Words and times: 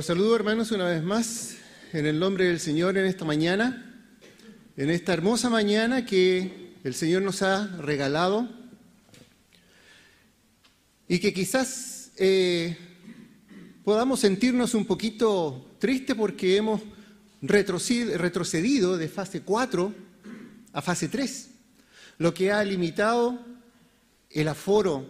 Los 0.00 0.06
saludo 0.06 0.34
hermanos 0.34 0.70
una 0.70 0.86
vez 0.86 1.02
más 1.02 1.56
en 1.92 2.06
el 2.06 2.18
nombre 2.18 2.46
del 2.46 2.58
Señor 2.58 2.96
en 2.96 3.04
esta 3.04 3.26
mañana, 3.26 4.02
en 4.78 4.88
esta 4.88 5.12
hermosa 5.12 5.50
mañana 5.50 6.06
que 6.06 6.72
el 6.84 6.94
Señor 6.94 7.20
nos 7.20 7.42
ha 7.42 7.66
regalado 7.76 8.48
y 11.06 11.18
que 11.18 11.34
quizás 11.34 12.12
eh, 12.16 12.78
podamos 13.84 14.20
sentirnos 14.20 14.72
un 14.72 14.86
poquito 14.86 15.76
tristes 15.78 16.16
porque 16.16 16.56
hemos 16.56 16.80
retrocedido 17.42 18.96
de 18.96 19.06
fase 19.06 19.42
4 19.42 19.94
a 20.72 20.80
fase 20.80 21.08
3, 21.08 21.50
lo 22.16 22.32
que 22.32 22.50
ha 22.50 22.64
limitado 22.64 23.38
el 24.30 24.48
aforo 24.48 25.04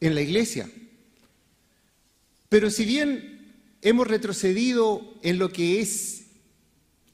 en 0.00 0.14
la 0.14 0.22
iglesia. 0.22 0.70
Pero 2.48 2.70
si 2.70 2.86
bien 2.86 3.37
hemos 3.82 4.06
retrocedido 4.06 5.14
en 5.22 5.38
lo 5.38 5.50
que 5.50 5.80
es 5.80 6.26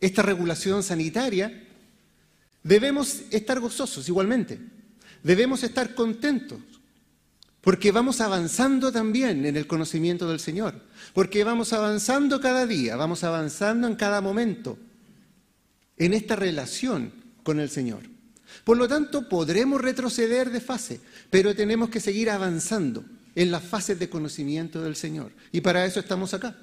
esta 0.00 0.22
regulación 0.22 0.82
sanitaria, 0.82 1.62
debemos 2.62 3.22
estar 3.30 3.60
gozosos 3.60 4.08
igualmente, 4.08 4.60
debemos 5.22 5.62
estar 5.62 5.94
contentos, 5.94 6.58
porque 7.60 7.92
vamos 7.92 8.20
avanzando 8.20 8.92
también 8.92 9.46
en 9.46 9.56
el 9.56 9.66
conocimiento 9.66 10.28
del 10.28 10.40
Señor, 10.40 10.74
porque 11.14 11.44
vamos 11.44 11.72
avanzando 11.72 12.40
cada 12.40 12.66
día, 12.66 12.96
vamos 12.96 13.24
avanzando 13.24 13.86
en 13.86 13.96
cada 13.96 14.20
momento 14.20 14.78
en 15.96 16.12
esta 16.12 16.36
relación 16.36 17.12
con 17.42 17.60
el 17.60 17.70
Señor. 17.70 18.02
Por 18.64 18.76
lo 18.76 18.88
tanto, 18.88 19.28
podremos 19.28 19.80
retroceder 19.80 20.50
de 20.50 20.60
fase, 20.60 21.00
pero 21.30 21.54
tenemos 21.54 21.88
que 21.88 22.00
seguir 22.00 22.30
avanzando 22.30 23.04
en 23.34 23.50
las 23.50 23.62
fases 23.62 23.98
de 23.98 24.08
conocimiento 24.08 24.82
del 24.82 24.96
Señor. 24.96 25.32
Y 25.52 25.60
para 25.60 25.84
eso 25.84 26.00
estamos 26.00 26.34
acá. 26.34 26.56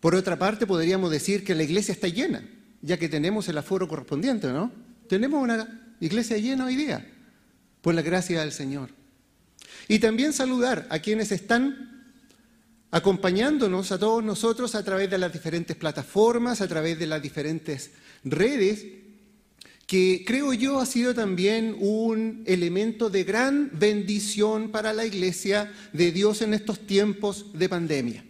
Por 0.00 0.14
otra 0.14 0.36
parte, 0.36 0.66
podríamos 0.66 1.10
decir 1.10 1.44
que 1.44 1.54
la 1.54 1.62
iglesia 1.62 1.92
está 1.92 2.08
llena, 2.08 2.44
ya 2.80 2.96
que 2.96 3.08
tenemos 3.08 3.48
el 3.48 3.58
aforo 3.58 3.86
correspondiente, 3.86 4.48
¿no? 4.48 4.72
Tenemos 5.08 5.42
una 5.42 5.94
iglesia 6.00 6.36
llena 6.38 6.66
hoy 6.66 6.76
día, 6.76 7.08
por 7.80 7.94
la 7.94 8.02
gracia 8.02 8.40
del 8.40 8.52
Señor. 8.52 8.90
Y 9.86 10.00
también 10.00 10.32
saludar 10.32 10.86
a 10.90 10.98
quienes 10.98 11.30
están 11.30 11.92
acompañándonos 12.90 13.92
a 13.92 13.98
todos 13.98 14.22
nosotros 14.22 14.74
a 14.74 14.84
través 14.84 15.08
de 15.08 15.18
las 15.18 15.32
diferentes 15.32 15.76
plataformas, 15.76 16.60
a 16.60 16.68
través 16.68 16.98
de 16.98 17.06
las 17.06 17.22
diferentes 17.22 17.92
redes 18.24 18.84
que 19.92 20.24
creo 20.26 20.54
yo 20.54 20.80
ha 20.80 20.86
sido 20.86 21.14
también 21.14 21.76
un 21.78 22.44
elemento 22.46 23.10
de 23.10 23.24
gran 23.24 23.70
bendición 23.74 24.70
para 24.70 24.94
la 24.94 25.04
iglesia 25.04 25.70
de 25.92 26.10
Dios 26.12 26.40
en 26.40 26.54
estos 26.54 26.86
tiempos 26.86 27.52
de 27.52 27.68
pandemia, 27.68 28.24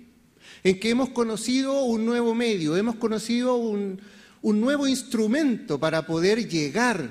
en 0.65 0.81
que 0.81 0.91
hemos 0.91 1.11
conocido 1.11 1.85
un 1.85 2.05
nuevo 2.05 2.35
medio, 2.35 2.77
hemos 2.77 2.97
conocido 2.97 3.55
un, 3.55 4.01
nuevo 4.43 4.89
instrumento 4.89 5.79
para 5.79 6.05
poder 6.05 6.49
llegar 6.49 7.09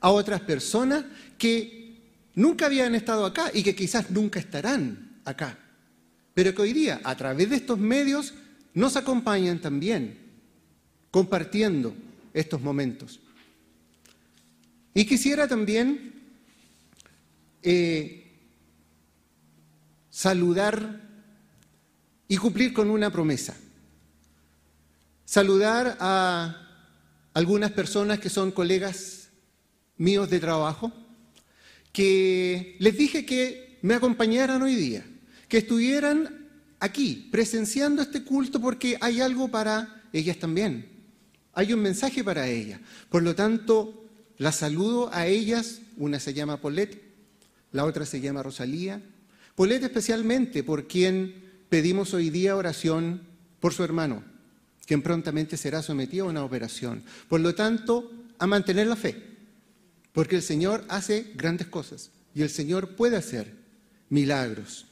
a 0.00 0.10
otras 0.10 0.42
personas 0.42 1.06
que 1.38 1.96
nunca 2.34 2.66
habían 2.66 2.94
estado 2.94 3.24
acá 3.24 3.50
y 3.54 3.62
que 3.62 3.74
quizás 3.74 4.10
nunca 4.10 4.38
estarán 4.38 5.22
acá, 5.24 5.58
pero 6.34 6.54
que 6.54 6.60
hoy 6.60 6.74
día 6.74 7.00
a 7.02 7.16
través 7.16 7.48
de 7.48 7.56
estos 7.56 7.78
medios 7.78 8.34
nos 8.74 8.94
acompañan 8.94 9.58
también 9.58 10.18
compartiendo 11.10 11.94
estos 12.34 12.60
momentos. 12.60 13.20
Y 14.96 15.04
quisiera 15.04 15.46
también 15.46 16.14
eh, 17.62 18.32
saludar 20.08 21.02
y 22.26 22.38
cumplir 22.38 22.72
con 22.72 22.88
una 22.88 23.10
promesa. 23.12 23.54
Saludar 25.26 25.98
a 26.00 26.88
algunas 27.34 27.72
personas 27.72 28.20
que 28.20 28.30
son 28.30 28.50
colegas 28.50 29.28
míos 29.98 30.30
de 30.30 30.40
trabajo, 30.40 30.90
que 31.92 32.76
les 32.78 32.96
dije 32.96 33.26
que 33.26 33.78
me 33.82 33.92
acompañaran 33.92 34.62
hoy 34.62 34.76
día, 34.76 35.04
que 35.46 35.58
estuvieran 35.58 36.48
aquí 36.80 37.28
presenciando 37.30 38.00
este 38.00 38.24
culto 38.24 38.62
porque 38.62 38.96
hay 39.02 39.20
algo 39.20 39.48
para 39.48 40.04
ellas 40.14 40.38
también. 40.38 40.88
Hay 41.52 41.74
un 41.74 41.80
mensaje 41.80 42.24
para 42.24 42.48
ellas. 42.48 42.80
Por 43.10 43.22
lo 43.22 43.34
tanto, 43.34 44.05
las 44.38 44.56
saludo 44.56 45.10
a 45.12 45.26
ellas, 45.26 45.80
una 45.96 46.20
se 46.20 46.34
llama 46.34 46.60
Paulette, 46.60 47.02
la 47.72 47.84
otra 47.84 48.06
se 48.06 48.20
llama 48.20 48.42
Rosalía. 48.42 49.02
Paulette 49.54 49.84
especialmente 49.84 50.62
por 50.62 50.86
quien 50.86 51.46
pedimos 51.68 52.14
hoy 52.14 52.30
día 52.30 52.56
oración 52.56 53.22
por 53.60 53.72
su 53.72 53.82
hermano, 53.82 54.22
quien 54.86 55.02
prontamente 55.02 55.56
será 55.56 55.82
sometido 55.82 56.26
a 56.26 56.30
una 56.30 56.44
operación. 56.44 57.02
Por 57.28 57.40
lo 57.40 57.54
tanto, 57.54 58.10
a 58.38 58.46
mantener 58.46 58.86
la 58.86 58.96
fe, 58.96 59.22
porque 60.12 60.36
el 60.36 60.42
Señor 60.42 60.84
hace 60.88 61.32
grandes 61.34 61.66
cosas 61.68 62.10
y 62.34 62.42
el 62.42 62.50
Señor 62.50 62.96
puede 62.96 63.16
hacer 63.16 63.54
milagros. 64.10 64.86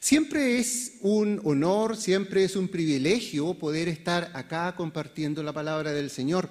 Siempre 0.00 0.58
es 0.58 0.94
un 1.02 1.40
honor, 1.44 1.96
siempre 1.96 2.42
es 2.44 2.56
un 2.56 2.68
privilegio 2.68 3.54
poder 3.54 3.86
estar 3.86 4.30
acá 4.34 4.74
compartiendo 4.74 5.42
la 5.42 5.52
palabra 5.52 5.92
del 5.92 6.08
Señor. 6.10 6.48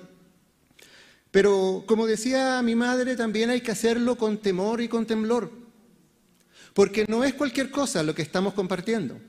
Pero 1.32 1.84
como 1.86 2.08
decía 2.08 2.62
mi 2.62 2.76
madre, 2.76 3.16
también 3.16 3.50
hay 3.50 3.62
que 3.62 3.72
hacerlo 3.72 4.18
con 4.18 4.40
temor 4.40 4.82
y 4.82 4.88
con 4.88 5.06
temblor. 5.06 5.52
Porque 6.74 7.06
no 7.08 7.24
es 7.24 7.34
cualquier 7.34 7.70
cosa 7.70 8.04
lo 8.04 8.16
que 8.16 8.22
estamos 8.22 8.54
compartiendo. 8.54 9.20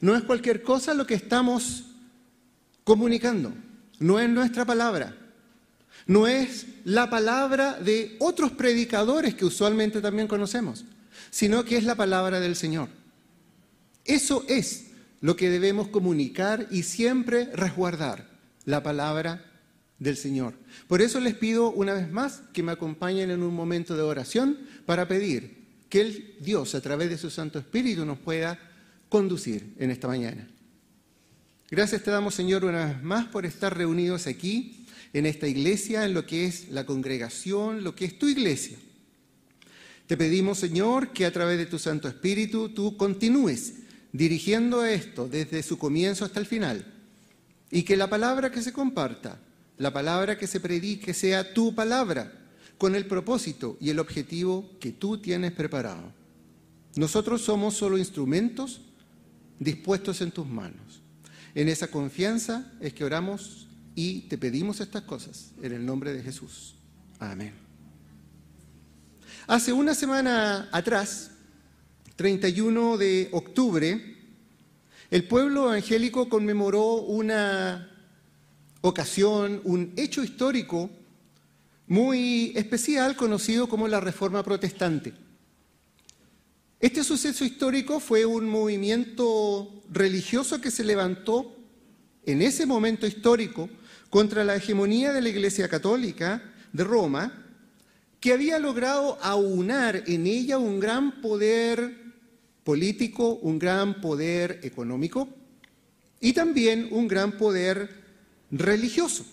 No 0.00 0.16
es 0.16 0.24
cualquier 0.24 0.62
cosa 0.62 0.94
lo 0.94 1.06
que 1.06 1.14
estamos 1.14 1.84
comunicando. 2.84 3.52
No 3.98 4.18
es 4.18 4.28
nuestra 4.28 4.64
palabra. 4.64 5.16
No 6.06 6.26
es 6.26 6.66
la 6.84 7.10
palabra 7.10 7.74
de 7.74 8.16
otros 8.20 8.52
predicadores 8.52 9.34
que 9.34 9.44
usualmente 9.44 10.00
también 10.00 10.28
conocemos, 10.28 10.84
sino 11.30 11.64
que 11.64 11.76
es 11.76 11.84
la 11.84 11.96
palabra 11.96 12.38
del 12.38 12.54
Señor. 12.54 12.88
Eso 14.04 14.44
es 14.48 14.86
lo 15.20 15.34
que 15.34 15.50
debemos 15.50 15.88
comunicar 15.88 16.68
y 16.70 16.84
siempre 16.84 17.50
resguardar, 17.52 18.28
la 18.64 18.82
palabra 18.82 19.44
del 19.98 20.16
Señor. 20.16 20.54
Por 20.88 21.00
eso 21.00 21.20
les 21.20 21.34
pido 21.34 21.70
una 21.70 21.94
vez 21.94 22.10
más 22.10 22.42
que 22.52 22.62
me 22.62 22.72
acompañen 22.72 23.30
en 23.30 23.42
un 23.42 23.54
momento 23.54 23.96
de 23.96 24.02
oración 24.02 24.58
para 24.84 25.08
pedir 25.08 25.66
que 25.88 26.00
el 26.00 26.34
Dios 26.40 26.74
a 26.74 26.80
través 26.80 27.08
de 27.08 27.18
su 27.18 27.30
Santo 27.30 27.58
Espíritu 27.58 28.04
nos 28.04 28.18
pueda 28.18 28.58
conducir 29.08 29.74
en 29.78 29.90
esta 29.90 30.08
mañana. 30.08 30.48
Gracias 31.70 32.02
te 32.02 32.10
damos 32.10 32.34
Señor 32.34 32.64
una 32.64 32.86
vez 32.86 33.02
más 33.02 33.26
por 33.26 33.46
estar 33.46 33.76
reunidos 33.76 34.26
aquí 34.26 34.86
en 35.12 35.26
esta 35.26 35.48
iglesia, 35.48 36.04
en 36.04 36.14
lo 36.14 36.26
que 36.26 36.44
es 36.44 36.68
la 36.70 36.84
congregación, 36.84 37.82
lo 37.82 37.94
que 37.94 38.04
es 38.04 38.18
tu 38.18 38.28
iglesia. 38.28 38.78
Te 40.06 40.16
pedimos 40.16 40.58
Señor 40.58 41.12
que 41.12 41.26
a 41.26 41.32
través 41.32 41.58
de 41.58 41.66
tu 41.66 41.78
Santo 41.78 42.06
Espíritu 42.06 42.68
tú 42.68 42.96
continúes 42.96 43.74
dirigiendo 44.12 44.84
esto 44.84 45.28
desde 45.28 45.62
su 45.62 45.78
comienzo 45.78 46.24
hasta 46.24 46.38
el 46.38 46.46
final 46.46 46.84
y 47.70 47.82
que 47.82 47.96
la 47.96 48.08
palabra 48.08 48.50
que 48.50 48.62
se 48.62 48.72
comparta 48.72 49.40
la 49.78 49.92
palabra 49.92 50.38
que 50.38 50.46
se 50.46 50.60
predique 50.60 51.14
sea 51.14 51.52
tu 51.52 51.74
palabra, 51.74 52.32
con 52.78 52.94
el 52.94 53.06
propósito 53.06 53.76
y 53.80 53.90
el 53.90 53.98
objetivo 53.98 54.70
que 54.80 54.92
tú 54.92 55.18
tienes 55.18 55.52
preparado. 55.52 56.12
Nosotros 56.94 57.42
somos 57.42 57.74
solo 57.74 57.98
instrumentos 57.98 58.82
dispuestos 59.58 60.20
en 60.20 60.30
tus 60.30 60.46
manos. 60.46 61.02
En 61.54 61.68
esa 61.68 61.88
confianza 61.88 62.70
es 62.80 62.92
que 62.92 63.04
oramos 63.04 63.66
y 63.94 64.22
te 64.22 64.36
pedimos 64.36 64.80
estas 64.80 65.02
cosas 65.02 65.52
en 65.62 65.72
el 65.72 65.86
nombre 65.86 66.12
de 66.12 66.22
Jesús. 66.22 66.74
Amén. 67.18 67.54
Hace 69.46 69.72
una 69.72 69.94
semana 69.94 70.68
atrás, 70.72 71.30
31 72.16 72.98
de 72.98 73.28
octubre, 73.32 74.16
el 75.10 75.28
pueblo 75.28 75.72
evangélico 75.72 76.28
conmemoró 76.28 76.96
una 76.96 77.95
ocasión, 78.88 79.60
un 79.64 79.92
hecho 79.96 80.22
histórico 80.22 80.90
muy 81.86 82.52
especial 82.56 83.16
conocido 83.16 83.68
como 83.68 83.88
la 83.88 84.00
Reforma 84.00 84.42
Protestante. 84.42 85.12
Este 86.80 87.04
suceso 87.04 87.44
histórico 87.44 88.00
fue 88.00 88.26
un 88.26 88.48
movimiento 88.48 89.82
religioso 89.90 90.60
que 90.60 90.70
se 90.70 90.84
levantó 90.84 91.56
en 92.26 92.42
ese 92.42 92.66
momento 92.66 93.06
histórico 93.06 93.70
contra 94.10 94.44
la 94.44 94.56
hegemonía 94.56 95.12
de 95.12 95.22
la 95.22 95.28
Iglesia 95.28 95.68
Católica 95.68 96.42
de 96.72 96.84
Roma, 96.84 97.44
que 98.20 98.32
había 98.32 98.58
logrado 98.58 99.18
aunar 99.22 100.02
en 100.06 100.26
ella 100.26 100.58
un 100.58 100.80
gran 100.80 101.20
poder 101.20 102.06
político, 102.64 103.34
un 103.34 103.58
gran 103.58 104.00
poder 104.00 104.60
económico 104.62 105.28
y 106.20 106.32
también 106.32 106.88
un 106.90 107.06
gran 107.06 107.38
poder 107.38 108.05
religioso, 108.50 109.24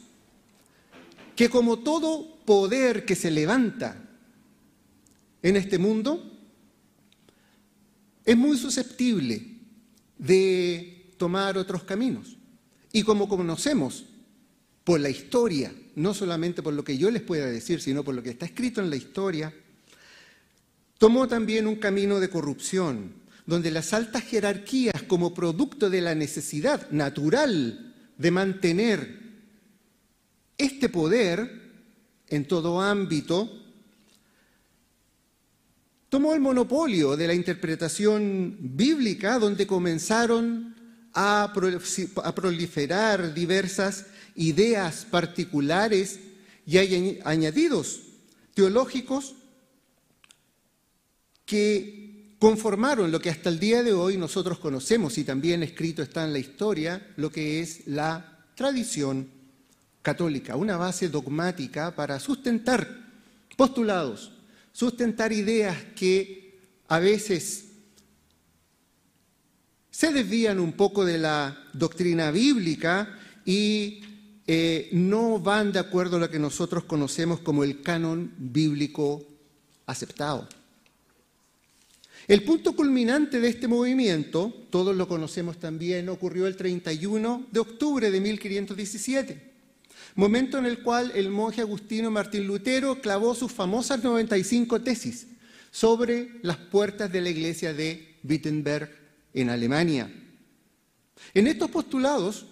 que 1.36 1.50
como 1.50 1.80
todo 1.80 2.38
poder 2.46 3.06
que 3.06 3.16
se 3.16 3.32
levanta 3.32 3.98
en 5.42 5.56
este 5.56 5.78
mundo, 5.78 6.32
es 8.26 8.38
muy 8.38 8.58
susceptible 8.58 9.46
de 10.18 11.14
tomar 11.18 11.58
otros 11.58 11.84
caminos. 11.84 12.38
Y 12.92 13.04
como 13.04 13.28
conocemos 13.28 14.06
por 14.84 15.00
la 15.00 15.10
historia, 15.10 15.74
no 15.96 16.14
solamente 16.14 16.62
por 16.62 16.74
lo 16.74 16.84
que 16.84 16.98
yo 16.98 17.12
les 17.12 17.22
pueda 17.22 17.46
decir, 17.46 17.82
sino 17.82 18.04
por 18.04 18.16
lo 18.16 18.24
que 18.24 18.30
está 18.30 18.46
escrito 18.46 18.82
en 18.82 18.90
la 18.90 18.96
historia, 18.96 19.54
tomó 20.98 21.28
también 21.28 21.68
un 21.68 21.76
camino 21.76 22.20
de 22.20 22.30
corrupción, 22.30 23.14
donde 23.46 23.72
las 23.72 23.94
altas 23.94 24.24
jerarquías, 24.24 25.04
como 25.04 25.34
producto 25.34 25.90
de 25.90 26.02
la 26.02 26.16
necesidad 26.16 26.90
natural 26.92 27.93
de 28.24 28.32
mantener 28.32 29.20
este 30.58 30.88
poder 30.88 31.62
en 32.30 32.48
todo 32.48 32.80
ámbito, 32.80 33.52
tomó 36.08 36.34
el 36.34 36.40
monopolio 36.40 37.18
de 37.18 37.28
la 37.28 37.34
interpretación 37.34 38.56
bíblica, 38.62 39.40
donde 39.40 39.68
comenzaron 39.68 40.74
a, 41.14 41.52
proliferar 42.34 43.34
diversas 43.34 44.06
ideas 44.36 45.06
particulares 45.12 46.22
y 46.66 46.78
añadidos 47.26 48.04
teológicos 48.54 49.36
que 51.46 52.03
conformaron 52.44 53.10
lo 53.10 53.22
que 53.22 53.30
hasta 53.30 53.48
el 53.48 53.58
día 53.58 53.84
de 53.84 53.94
hoy 53.94 54.18
nosotros 54.18 54.60
conocemos 54.60 55.18
y 55.18 55.24
también 55.24 55.64
escrito 55.64 56.04
está 56.04 56.26
en 56.26 56.34
la 56.34 56.40
historia, 56.40 57.14
lo 57.16 57.32
que 57.32 57.62
es 57.62 57.88
la 57.88 58.38
tradición 58.54 59.30
católica, 60.02 60.58
una 60.58 60.76
base 60.76 61.08
dogmática 61.08 61.96
para 61.96 62.20
sustentar 62.20 62.86
postulados, 63.56 64.34
sustentar 64.74 65.32
ideas 65.32 65.78
que 65.96 66.60
a 66.90 67.00
veces 67.00 67.68
se 69.90 70.12
desvían 70.12 70.60
un 70.60 70.74
poco 70.74 71.06
de 71.06 71.20
la 71.20 71.58
doctrina 71.72 72.30
bíblica 72.30 73.20
y 73.46 74.02
eh, 74.48 74.90
no 74.92 75.40
van 75.40 75.72
de 75.72 75.80
acuerdo 75.80 76.18
a 76.18 76.20
lo 76.20 76.30
que 76.30 76.40
nosotros 76.40 76.84
conocemos 76.84 77.40
como 77.40 77.64
el 77.64 77.82
canon 77.82 78.34
bíblico 78.38 79.24
aceptado. 79.86 80.50
El 82.28 82.44
punto 82.44 82.74
culminante 82.76 83.42
de 83.42 83.50
este 83.50 83.68
movimiento, 83.68 84.54
todos 84.70 84.96
lo 84.96 85.08
conocemos 85.08 85.60
también, 85.60 86.08
ocurrió 86.08 86.48
el 86.48 86.56
31 86.56 87.48
de 87.52 87.60
octubre 87.60 88.10
de 88.12 88.22
1517, 88.22 89.52
momento 90.16 90.58
en 90.58 90.66
el 90.66 90.82
cual 90.82 91.12
el 91.16 91.30
monje 91.30 91.62
agustino 91.62 92.12
Martín 92.12 92.48
Lutero 92.48 93.02
clavó 93.02 93.36
sus 93.36 93.52
famosas 93.52 94.04
95 94.04 94.82
tesis 94.82 95.28
sobre 95.70 96.40
las 96.44 96.58
puertas 96.58 97.12
de 97.12 97.20
la 97.20 97.30
iglesia 97.30 97.74
de 97.74 98.16
Wittenberg 98.24 98.90
en 99.34 99.50
Alemania. 99.50 100.10
En 101.34 101.48
estos 101.48 101.70
postulados, 101.72 102.46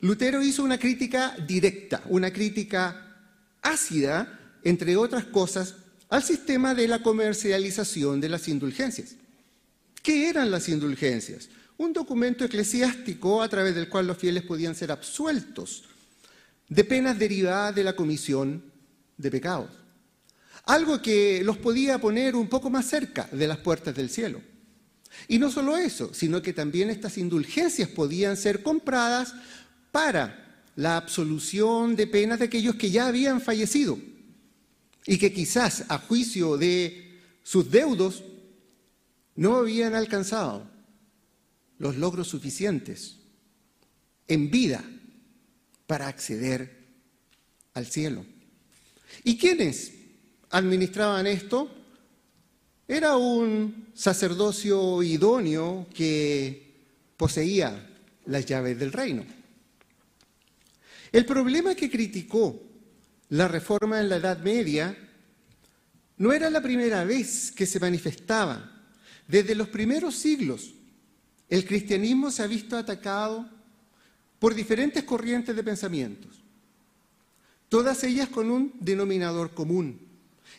Lutero 0.00 0.40
hizo 0.42 0.62
una 0.62 0.78
crítica 0.78 1.34
directa, 1.48 2.02
una 2.06 2.32
crítica 2.32 3.16
ácida, 3.60 4.58
entre 4.62 4.96
otras 4.96 5.24
cosas, 5.24 5.74
al 6.10 6.24
sistema 6.24 6.74
de 6.74 6.88
la 6.88 7.02
comercialización 7.02 8.20
de 8.20 8.28
las 8.28 8.48
indulgencias. 8.48 9.14
¿Qué 10.02 10.28
eran 10.28 10.50
las 10.50 10.68
indulgencias? 10.68 11.48
Un 11.76 11.92
documento 11.92 12.44
eclesiástico 12.44 13.42
a 13.42 13.48
través 13.48 13.74
del 13.74 13.88
cual 13.88 14.08
los 14.08 14.18
fieles 14.18 14.42
podían 14.42 14.74
ser 14.74 14.90
absueltos 14.90 15.84
de 16.68 16.84
penas 16.84 17.18
derivadas 17.18 17.74
de 17.74 17.84
la 17.84 17.94
comisión 17.94 18.62
de 19.16 19.30
pecados. 19.30 19.70
Algo 20.64 21.00
que 21.00 21.42
los 21.44 21.56
podía 21.56 21.98
poner 21.98 22.34
un 22.34 22.48
poco 22.48 22.70
más 22.70 22.86
cerca 22.86 23.28
de 23.30 23.46
las 23.46 23.58
puertas 23.58 23.94
del 23.94 24.10
cielo. 24.10 24.42
Y 25.28 25.38
no 25.38 25.50
solo 25.50 25.76
eso, 25.76 26.12
sino 26.12 26.42
que 26.42 26.52
también 26.52 26.90
estas 26.90 27.18
indulgencias 27.18 27.88
podían 27.88 28.36
ser 28.36 28.62
compradas 28.62 29.34
para 29.92 30.64
la 30.76 30.96
absolución 30.96 31.96
de 31.96 32.06
penas 32.06 32.38
de 32.40 32.46
aquellos 32.46 32.74
que 32.74 32.90
ya 32.90 33.06
habían 33.06 33.40
fallecido 33.40 33.98
y 35.06 35.18
que 35.18 35.32
quizás 35.32 35.84
a 35.88 35.98
juicio 35.98 36.56
de 36.56 37.18
sus 37.42 37.70
deudos 37.70 38.22
no 39.36 39.56
habían 39.56 39.94
alcanzado 39.94 40.68
los 41.78 41.96
logros 41.96 42.28
suficientes 42.28 43.16
en 44.28 44.50
vida 44.50 44.84
para 45.86 46.08
acceder 46.08 46.78
al 47.74 47.86
cielo. 47.86 48.24
¿Y 49.24 49.36
quiénes 49.36 49.92
administraban 50.50 51.26
esto? 51.26 51.70
Era 52.86 53.16
un 53.16 53.88
sacerdocio 53.94 55.02
idóneo 55.02 55.86
que 55.94 56.74
poseía 57.16 57.88
las 58.26 58.46
llaves 58.46 58.78
del 58.78 58.92
reino. 58.92 59.24
El 61.12 61.24
problema 61.24 61.74
que 61.74 61.90
criticó 61.90 62.69
la 63.30 63.48
reforma 63.48 64.00
en 64.00 64.08
la 64.08 64.16
Edad 64.16 64.38
Media 64.40 64.96
no 66.18 66.32
era 66.32 66.50
la 66.50 66.60
primera 66.60 67.04
vez 67.04 67.50
que 67.52 67.64
se 67.64 67.80
manifestaba. 67.80 68.70
Desde 69.26 69.54
los 69.54 69.68
primeros 69.68 70.16
siglos, 70.16 70.74
el 71.48 71.64
cristianismo 71.64 72.30
se 72.30 72.42
ha 72.42 72.46
visto 72.46 72.76
atacado 72.76 73.48
por 74.38 74.54
diferentes 74.54 75.04
corrientes 75.04 75.54
de 75.54 75.62
pensamientos, 75.62 76.42
todas 77.68 78.02
ellas 78.04 78.28
con 78.28 78.50
un 78.50 78.72
denominador 78.80 79.50
común, 79.52 80.00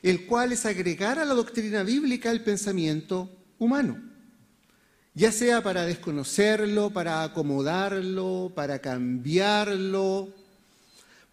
el 0.02 0.26
cual 0.26 0.52
es 0.52 0.66
agregar 0.66 1.20
a 1.20 1.26
la 1.26 1.34
doctrina 1.34 1.84
bíblica 1.84 2.32
el 2.32 2.44
pensamiento 2.44 3.30
humano, 3.60 4.00
ya 5.14 5.32
sea 5.32 5.62
para 5.62 5.86
desconocerlo, 5.86 6.92
para 6.92 7.24
acomodarlo, 7.24 8.52
para 8.56 8.80
cambiarlo, 8.80 10.30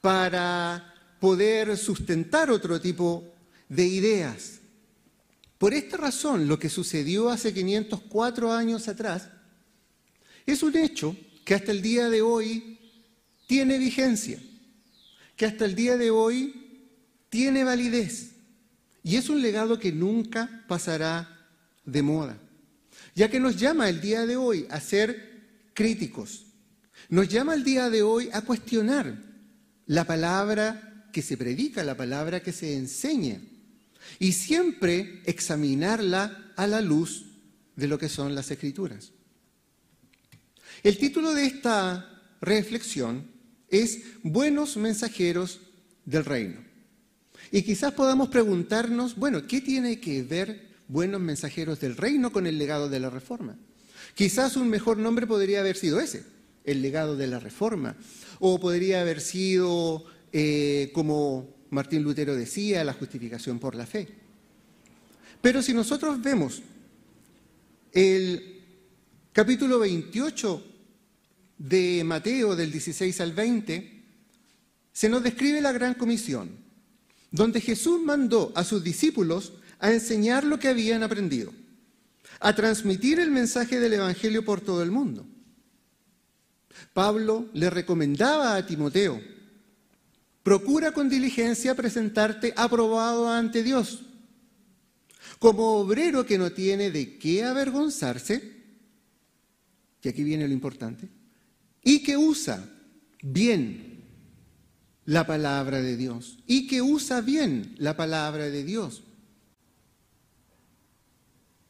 para 0.00 0.97
poder 1.20 1.76
sustentar 1.76 2.50
otro 2.50 2.80
tipo 2.80 3.24
de 3.68 3.84
ideas. 3.86 4.60
Por 5.58 5.74
esta 5.74 5.96
razón, 5.96 6.46
lo 6.46 6.58
que 6.58 6.68
sucedió 6.68 7.30
hace 7.30 7.52
504 7.52 8.52
años 8.52 8.88
atrás 8.88 9.28
es 10.46 10.62
un 10.62 10.76
hecho 10.76 11.16
que 11.44 11.54
hasta 11.54 11.72
el 11.72 11.82
día 11.82 12.08
de 12.08 12.22
hoy 12.22 12.78
tiene 13.46 13.78
vigencia, 13.78 14.40
que 15.36 15.46
hasta 15.46 15.64
el 15.64 15.74
día 15.74 15.96
de 15.96 16.10
hoy 16.10 16.86
tiene 17.28 17.64
validez 17.64 18.32
y 19.02 19.16
es 19.16 19.28
un 19.28 19.40
legado 19.40 19.78
que 19.78 19.92
nunca 19.92 20.64
pasará 20.68 21.48
de 21.84 22.02
moda, 22.02 22.38
ya 23.14 23.28
que 23.30 23.40
nos 23.40 23.56
llama 23.56 23.88
el 23.88 24.00
día 24.00 24.26
de 24.26 24.36
hoy 24.36 24.66
a 24.70 24.80
ser 24.80 25.72
críticos, 25.74 26.46
nos 27.08 27.28
llama 27.28 27.54
el 27.54 27.64
día 27.64 27.90
de 27.90 28.02
hoy 28.02 28.28
a 28.32 28.42
cuestionar 28.42 29.18
la 29.86 30.04
palabra 30.04 30.87
que 31.12 31.22
se 31.22 31.36
predica, 31.36 31.84
la 31.84 31.96
palabra 31.96 32.42
que 32.42 32.52
se 32.52 32.76
enseña. 32.76 33.40
Y 34.18 34.32
siempre 34.32 35.22
examinarla 35.26 36.52
a 36.56 36.66
la 36.66 36.80
luz 36.80 37.26
de 37.76 37.88
lo 37.88 37.98
que 37.98 38.08
son 38.08 38.34
las 38.34 38.50
escrituras. 38.50 39.12
El 40.82 40.98
título 40.98 41.34
de 41.34 41.46
esta 41.46 42.36
reflexión 42.40 43.26
es 43.68 44.02
Buenos 44.22 44.76
mensajeros 44.76 45.60
del 46.04 46.24
reino. 46.24 46.60
Y 47.50 47.62
quizás 47.62 47.92
podamos 47.92 48.28
preguntarnos, 48.28 49.16
bueno, 49.16 49.46
¿qué 49.46 49.60
tiene 49.60 50.00
que 50.00 50.22
ver 50.22 50.68
buenos 50.86 51.20
mensajeros 51.20 51.80
del 51.80 51.96
reino 51.96 52.32
con 52.32 52.46
el 52.46 52.58
legado 52.58 52.88
de 52.88 53.00
la 53.00 53.10
reforma? 53.10 53.56
Quizás 54.14 54.56
un 54.56 54.68
mejor 54.68 54.98
nombre 54.98 55.26
podría 55.26 55.60
haber 55.60 55.76
sido 55.76 56.00
ese, 56.00 56.24
el 56.64 56.82
legado 56.82 57.16
de 57.16 57.26
la 57.26 57.38
reforma. 57.38 57.96
O 58.40 58.60
podría 58.60 59.00
haber 59.00 59.20
sido 59.20 60.04
eh, 60.32 60.90
como 60.92 61.58
Martín 61.70 62.02
Lutero 62.02 62.34
decía, 62.34 62.84
la 62.84 62.92
justificación 62.92 63.58
por 63.58 63.74
la 63.74 63.86
fe. 63.86 64.08
Pero 65.40 65.62
si 65.62 65.72
nosotros 65.72 66.20
vemos 66.20 66.62
el 67.92 68.62
capítulo 69.32 69.78
28 69.78 70.64
de 71.58 72.02
Mateo 72.04 72.56
del 72.56 72.72
16 72.72 73.20
al 73.20 73.32
20, 73.32 74.02
se 74.92 75.08
nos 75.08 75.22
describe 75.22 75.60
la 75.60 75.72
gran 75.72 75.94
comisión, 75.94 76.50
donde 77.30 77.60
Jesús 77.60 78.00
mandó 78.02 78.52
a 78.54 78.64
sus 78.64 78.82
discípulos 78.82 79.52
a 79.78 79.92
enseñar 79.92 80.44
lo 80.44 80.58
que 80.58 80.68
habían 80.68 81.02
aprendido, 81.02 81.52
a 82.40 82.54
transmitir 82.54 83.20
el 83.20 83.30
mensaje 83.30 83.78
del 83.78 83.94
Evangelio 83.94 84.44
por 84.44 84.60
todo 84.60 84.82
el 84.82 84.90
mundo. 84.90 85.26
Pablo 86.92 87.46
le 87.54 87.70
recomendaba 87.70 88.56
a 88.56 88.66
Timoteo 88.66 89.20
Procura 90.48 90.92
con 90.92 91.10
diligencia 91.10 91.74
presentarte 91.74 92.54
aprobado 92.56 93.28
ante 93.28 93.62
Dios, 93.62 94.00
como 95.38 95.74
obrero 95.74 96.24
que 96.24 96.38
no 96.38 96.52
tiene 96.52 96.90
de 96.90 97.18
qué 97.18 97.44
avergonzarse, 97.44 98.56
y 100.02 100.08
aquí 100.08 100.24
viene 100.24 100.48
lo 100.48 100.54
importante, 100.54 101.06
y 101.82 102.02
que 102.02 102.16
usa 102.16 102.66
bien 103.22 104.02
la 105.04 105.26
palabra 105.26 105.82
de 105.82 105.98
Dios, 105.98 106.38
y 106.46 106.66
que 106.66 106.80
usa 106.80 107.20
bien 107.20 107.74
la 107.76 107.94
palabra 107.94 108.48
de 108.48 108.64
Dios. 108.64 109.02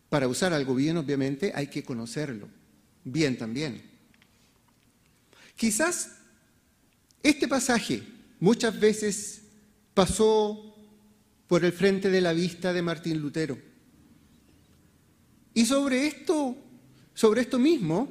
Para 0.08 0.28
usar 0.28 0.52
algo 0.52 0.76
bien, 0.76 0.98
obviamente, 0.98 1.50
hay 1.52 1.66
que 1.66 1.82
conocerlo 1.82 2.48
bien 3.02 3.36
también. 3.36 3.82
Quizás 5.56 6.12
este 7.24 7.48
pasaje 7.48 8.17
muchas 8.40 8.78
veces 8.78 9.42
pasó 9.94 10.76
por 11.46 11.64
el 11.64 11.72
frente 11.72 12.10
de 12.10 12.20
la 12.20 12.32
vista 12.32 12.72
de 12.72 12.82
Martín 12.82 13.18
Lutero. 13.18 13.58
Y 15.54 15.66
sobre 15.66 16.06
esto, 16.06 16.56
sobre 17.14 17.40
esto 17.40 17.58
mismo, 17.58 18.08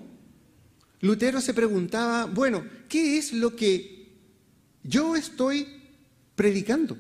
Lutero 1.02 1.40
se 1.40 1.54
preguntaba, 1.54 2.26
bueno, 2.26 2.66
¿qué 2.90 3.18
es 3.18 3.32
lo 3.32 3.56
que 3.56 4.10
yo 4.84 5.16
estoy 5.16 5.68
predicando? 6.36 6.98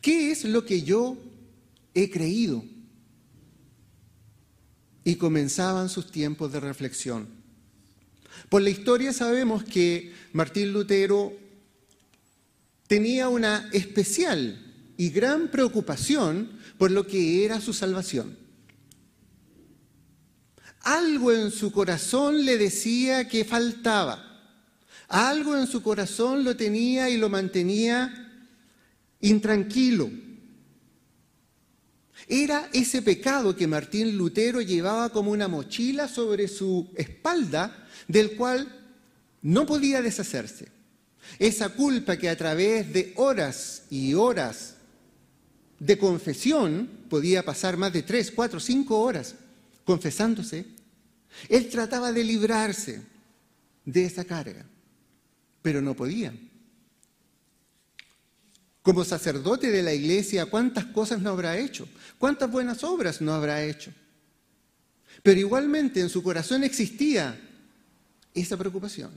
¿Qué 0.00 0.30
es 0.30 0.44
lo 0.44 0.64
que 0.64 0.82
yo 0.82 1.16
he 1.94 2.10
creído? 2.10 2.64
Y 5.04 5.16
comenzaban 5.16 5.88
sus 5.88 6.12
tiempos 6.12 6.52
de 6.52 6.60
reflexión. 6.60 7.26
Por 8.48 8.62
la 8.62 8.70
historia 8.70 9.12
sabemos 9.12 9.64
que 9.64 10.12
Martín 10.32 10.72
Lutero 10.72 11.32
tenía 12.92 13.30
una 13.30 13.70
especial 13.72 14.92
y 14.98 15.08
gran 15.08 15.48
preocupación 15.48 16.60
por 16.76 16.90
lo 16.90 17.06
que 17.06 17.42
era 17.42 17.58
su 17.58 17.72
salvación. 17.72 18.36
Algo 20.82 21.32
en 21.32 21.50
su 21.50 21.72
corazón 21.72 22.44
le 22.44 22.58
decía 22.58 23.26
que 23.28 23.46
faltaba. 23.46 24.22
Algo 25.08 25.56
en 25.56 25.66
su 25.66 25.82
corazón 25.82 26.44
lo 26.44 26.54
tenía 26.54 27.08
y 27.08 27.16
lo 27.16 27.30
mantenía 27.30 28.46
intranquilo. 29.22 30.10
Era 32.28 32.68
ese 32.74 33.00
pecado 33.00 33.56
que 33.56 33.66
Martín 33.66 34.18
Lutero 34.18 34.60
llevaba 34.60 35.08
como 35.08 35.30
una 35.30 35.48
mochila 35.48 36.08
sobre 36.08 36.46
su 36.46 36.92
espalda, 36.94 37.88
del 38.06 38.36
cual 38.36 38.68
no 39.40 39.64
podía 39.64 40.02
deshacerse. 40.02 40.71
Esa 41.38 41.70
culpa 41.70 42.16
que 42.16 42.28
a 42.28 42.36
través 42.36 42.92
de 42.92 43.12
horas 43.16 43.84
y 43.90 44.14
horas 44.14 44.76
de 45.78 45.98
confesión, 45.98 46.88
podía 47.08 47.44
pasar 47.44 47.76
más 47.76 47.92
de 47.92 48.02
tres, 48.02 48.30
cuatro, 48.30 48.60
cinco 48.60 49.00
horas 49.00 49.34
confesándose, 49.84 50.64
él 51.48 51.68
trataba 51.68 52.12
de 52.12 52.22
librarse 52.22 53.02
de 53.84 54.04
esa 54.04 54.24
carga, 54.24 54.64
pero 55.60 55.82
no 55.82 55.94
podía. 55.94 56.32
Como 58.82 59.04
sacerdote 59.04 59.70
de 59.70 59.82
la 59.82 59.92
iglesia, 59.92 60.46
¿cuántas 60.46 60.86
cosas 60.86 61.20
no 61.20 61.30
habrá 61.30 61.58
hecho? 61.58 61.88
¿Cuántas 62.18 62.50
buenas 62.50 62.84
obras 62.84 63.20
no 63.20 63.32
habrá 63.32 63.64
hecho? 63.64 63.92
Pero 65.22 65.40
igualmente 65.40 66.00
en 66.00 66.08
su 66.08 66.22
corazón 66.22 66.64
existía 66.64 67.40
esa 68.34 68.56
preocupación, 68.56 69.10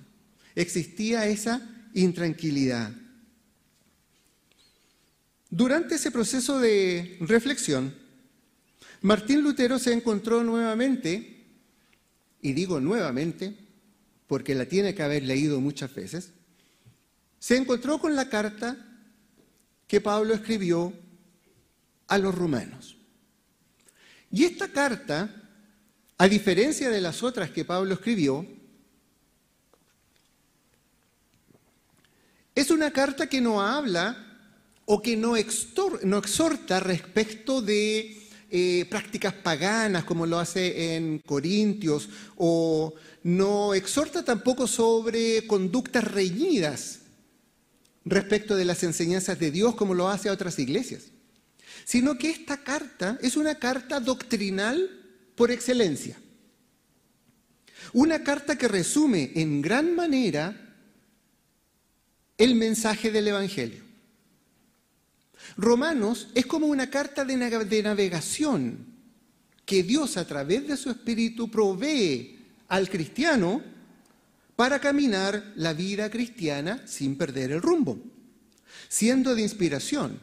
existía 0.55 1.27
esa 1.27 1.61
intranquilidad. 1.95 2.91
Durante 5.49 5.95
ese 5.95 6.11
proceso 6.11 6.59
de 6.59 7.17
reflexión, 7.21 7.95
Martín 9.01 9.41
Lutero 9.41 9.79
se 9.79 9.93
encontró 9.93 10.43
nuevamente, 10.43 11.45
y 12.41 12.53
digo 12.53 12.79
nuevamente, 12.79 13.55
porque 14.27 14.55
la 14.55 14.65
tiene 14.65 14.93
que 14.93 15.03
haber 15.03 15.23
leído 15.23 15.61
muchas 15.61 15.93
veces, 15.95 16.31
se 17.39 17.55
encontró 17.55 17.99
con 17.99 18.15
la 18.15 18.29
carta 18.29 18.77
que 19.87 20.01
Pablo 20.01 20.33
escribió 20.33 20.93
a 22.07 22.17
los 22.17 22.35
romanos. 22.35 22.97
Y 24.31 24.43
esta 24.43 24.67
carta, 24.67 25.29
a 26.17 26.27
diferencia 26.27 26.89
de 26.89 26.99
las 26.99 27.23
otras 27.23 27.51
que 27.51 27.63
Pablo 27.63 27.93
escribió, 27.93 28.45
es 32.55 32.71
una 32.71 32.91
carta 32.91 33.27
que 33.27 33.41
no 33.41 33.61
habla 33.61 34.25
o 34.85 35.01
que 35.01 35.17
no, 35.17 35.35
exhorta 35.35 36.79
respecto 36.79 37.61
de 37.61 38.29
eh, 38.49 38.85
prácticas 38.89 39.33
paganas 39.33 40.05
como 40.05 40.25
lo 40.25 40.39
hace 40.39 40.95
en 40.95 41.19
Corintios, 41.19 42.07
o 42.37 42.93
no 43.23 43.73
exhorta 43.73 44.23
tampoco 44.23 44.67
sobre 44.67 45.45
conductas 45.47 46.03
reñidas 46.03 47.01
respecto 48.05 48.55
de 48.55 48.65
las 48.65 48.83
enseñanzas 48.83 49.39
de 49.39 49.51
Dios 49.51 49.75
como 49.75 49.93
lo 49.93 50.07
hace 50.07 50.29
a 50.29 50.33
otras 50.33 50.57
iglesias, 50.59 51.05
sino 51.83 52.17
que 52.17 52.29
esta 52.29 52.63
carta 52.63 53.17
es 53.21 53.35
una 53.35 53.55
carta 53.55 53.99
doctrinal 53.99 54.89
por 55.35 55.51
excelencia. 55.51 56.17
Una 57.93 58.23
carta 58.23 58.57
que 58.57 58.67
resume 58.67 59.31
en 59.35 59.61
gran 59.61 59.95
manera 59.95 60.64
el 62.37 62.55
mensaje 62.55 63.11
del 63.11 63.27
Evangelio. 63.29 63.83
Romanos 65.57 66.27
es 66.35 66.45
como 66.45 66.67
una 66.67 66.89
carta 66.89 67.23
de 67.23 67.83
navegación 67.83 68.85
que 69.65 69.83
Dios 69.83 70.17
a 70.17 70.27
través 70.27 70.67
de 70.67 70.77
su 70.77 70.89
Espíritu 70.89 71.49
provee 71.49 72.39
al 72.67 72.89
cristiano 72.89 73.61
para 74.55 74.79
caminar 74.79 75.53
la 75.55 75.73
vida 75.73 76.09
cristiana 76.09 76.87
sin 76.87 77.17
perder 77.17 77.51
el 77.51 77.61
rumbo, 77.61 77.99
siendo 78.87 79.35
de 79.35 79.41
inspiración 79.41 80.19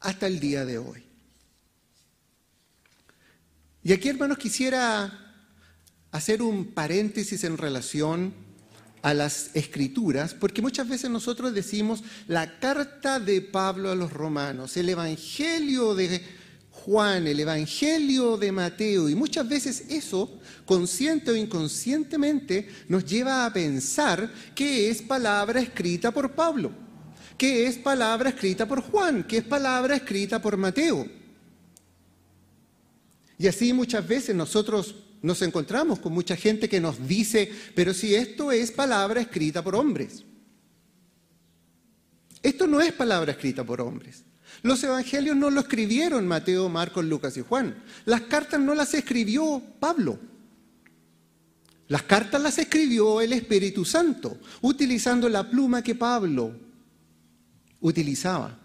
hasta 0.00 0.26
el 0.26 0.40
día 0.40 0.64
de 0.64 0.78
hoy. 0.78 1.02
Y 3.82 3.92
aquí, 3.92 4.08
hermanos, 4.08 4.38
quisiera 4.38 5.20
hacer 6.10 6.42
un 6.42 6.72
paréntesis 6.72 7.44
en 7.44 7.58
relación 7.58 8.32
a 9.04 9.12
las 9.12 9.50
escrituras, 9.52 10.32
porque 10.32 10.62
muchas 10.62 10.88
veces 10.88 11.10
nosotros 11.10 11.52
decimos 11.52 12.02
la 12.26 12.58
carta 12.58 13.20
de 13.20 13.42
Pablo 13.42 13.90
a 13.90 13.94
los 13.94 14.10
romanos, 14.10 14.78
el 14.78 14.88
Evangelio 14.88 15.94
de 15.94 16.22
Juan, 16.70 17.26
el 17.26 17.38
Evangelio 17.38 18.38
de 18.38 18.50
Mateo, 18.50 19.10
y 19.10 19.14
muchas 19.14 19.46
veces 19.46 19.84
eso, 19.90 20.40
consciente 20.64 21.30
o 21.30 21.36
inconscientemente, 21.36 22.66
nos 22.88 23.04
lleva 23.04 23.44
a 23.44 23.52
pensar 23.52 24.32
que 24.54 24.88
es 24.88 25.02
palabra 25.02 25.60
escrita 25.60 26.10
por 26.10 26.32
Pablo, 26.32 26.72
que 27.36 27.66
es 27.66 27.76
palabra 27.76 28.30
escrita 28.30 28.66
por 28.66 28.80
Juan, 28.80 29.24
que 29.24 29.36
es 29.36 29.44
palabra 29.44 29.96
escrita 29.96 30.40
por 30.40 30.56
Mateo. 30.56 31.06
Y 33.36 33.48
así 33.48 33.74
muchas 33.74 34.08
veces 34.08 34.34
nosotros 34.34 34.94
nos 35.24 35.40
encontramos 35.40 36.00
con 36.00 36.12
mucha 36.12 36.36
gente 36.36 36.68
que 36.68 36.82
nos 36.82 37.08
dice, 37.08 37.50
pero 37.74 37.94
si 37.94 38.14
esto 38.14 38.52
es 38.52 38.70
palabra 38.70 39.22
escrita 39.22 39.64
por 39.64 39.74
hombres. 39.74 40.22
Esto 42.42 42.66
no 42.66 42.78
es 42.82 42.92
palabra 42.92 43.32
escrita 43.32 43.64
por 43.64 43.80
hombres. 43.80 44.22
Los 44.60 44.84
evangelios 44.84 45.34
no 45.34 45.48
lo 45.48 45.60
escribieron 45.60 46.28
Mateo, 46.28 46.68
Marcos, 46.68 47.06
Lucas 47.06 47.38
y 47.38 47.40
Juan. 47.40 47.74
Las 48.04 48.20
cartas 48.22 48.60
no 48.60 48.74
las 48.74 48.92
escribió 48.92 49.62
Pablo. 49.80 50.18
Las 51.88 52.02
cartas 52.02 52.42
las 52.42 52.58
escribió 52.58 53.22
el 53.22 53.32
Espíritu 53.32 53.86
Santo, 53.86 54.36
utilizando 54.60 55.30
la 55.30 55.48
pluma 55.48 55.80
que 55.80 55.94
Pablo 55.94 56.54
utilizaba. 57.80 58.58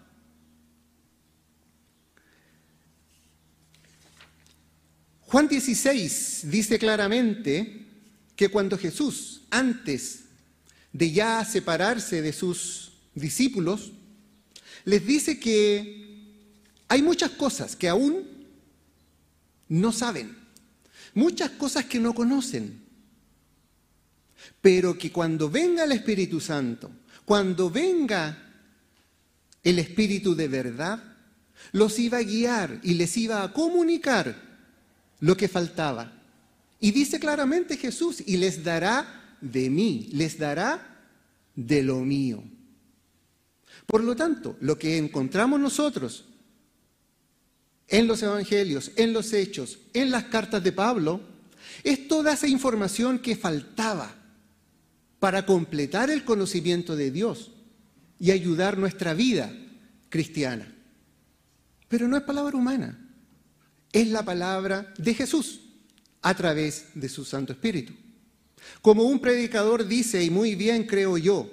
Juan 5.30 5.46
16 5.46 6.46
dice 6.50 6.76
claramente 6.76 7.86
que 8.34 8.48
cuando 8.48 8.76
Jesús, 8.76 9.42
antes 9.48 10.24
de 10.92 11.12
ya 11.12 11.44
separarse 11.44 12.20
de 12.20 12.32
sus 12.32 12.90
discípulos, 13.14 13.92
les 14.84 15.06
dice 15.06 15.38
que 15.38 16.34
hay 16.88 17.00
muchas 17.02 17.30
cosas 17.30 17.76
que 17.76 17.88
aún 17.88 18.26
no 19.68 19.92
saben, 19.92 20.36
muchas 21.14 21.50
cosas 21.50 21.84
que 21.84 22.00
no 22.00 22.12
conocen, 22.12 22.82
pero 24.60 24.98
que 24.98 25.12
cuando 25.12 25.48
venga 25.48 25.84
el 25.84 25.92
Espíritu 25.92 26.40
Santo, 26.40 26.90
cuando 27.24 27.70
venga 27.70 28.36
el 29.62 29.78
Espíritu 29.78 30.34
de 30.34 30.48
verdad, 30.48 31.00
los 31.70 32.00
iba 32.00 32.18
a 32.18 32.24
guiar 32.24 32.80
y 32.82 32.94
les 32.94 33.16
iba 33.16 33.44
a 33.44 33.52
comunicar 33.52 34.49
lo 35.20 35.36
que 35.36 35.48
faltaba. 35.48 36.12
Y 36.80 36.90
dice 36.92 37.20
claramente 37.20 37.76
Jesús, 37.76 38.22
y 38.26 38.38
les 38.38 38.64
dará 38.64 39.36
de 39.40 39.70
mí, 39.70 40.08
les 40.12 40.38
dará 40.38 40.98
de 41.54 41.82
lo 41.82 42.00
mío. 42.00 42.42
Por 43.86 44.02
lo 44.02 44.16
tanto, 44.16 44.56
lo 44.60 44.78
que 44.78 44.96
encontramos 44.96 45.60
nosotros 45.60 46.24
en 47.88 48.06
los 48.06 48.22
evangelios, 48.22 48.92
en 48.96 49.12
los 49.12 49.32
hechos, 49.32 49.78
en 49.92 50.10
las 50.10 50.24
cartas 50.24 50.62
de 50.62 50.72
Pablo, 50.72 51.20
es 51.82 52.08
toda 52.08 52.32
esa 52.32 52.48
información 52.48 53.18
que 53.18 53.36
faltaba 53.36 54.14
para 55.18 55.44
completar 55.44 56.08
el 56.10 56.24
conocimiento 56.24 56.96
de 56.96 57.10
Dios 57.10 57.50
y 58.18 58.30
ayudar 58.30 58.78
nuestra 58.78 59.12
vida 59.12 59.52
cristiana. 60.08 60.72
Pero 61.88 62.08
no 62.08 62.16
es 62.16 62.22
palabra 62.22 62.56
humana 62.56 63.09
es 63.92 64.08
la 64.08 64.24
palabra 64.24 64.92
de 64.98 65.14
Jesús, 65.14 65.60
a 66.22 66.34
través 66.34 66.86
de 66.94 67.08
su 67.08 67.24
Santo 67.24 67.52
Espíritu. 67.52 67.92
Como 68.82 69.04
un 69.04 69.20
predicador 69.20 69.86
dice, 69.86 70.22
y 70.22 70.30
muy 70.30 70.54
bien 70.54 70.84
creo 70.86 71.18
yo, 71.18 71.50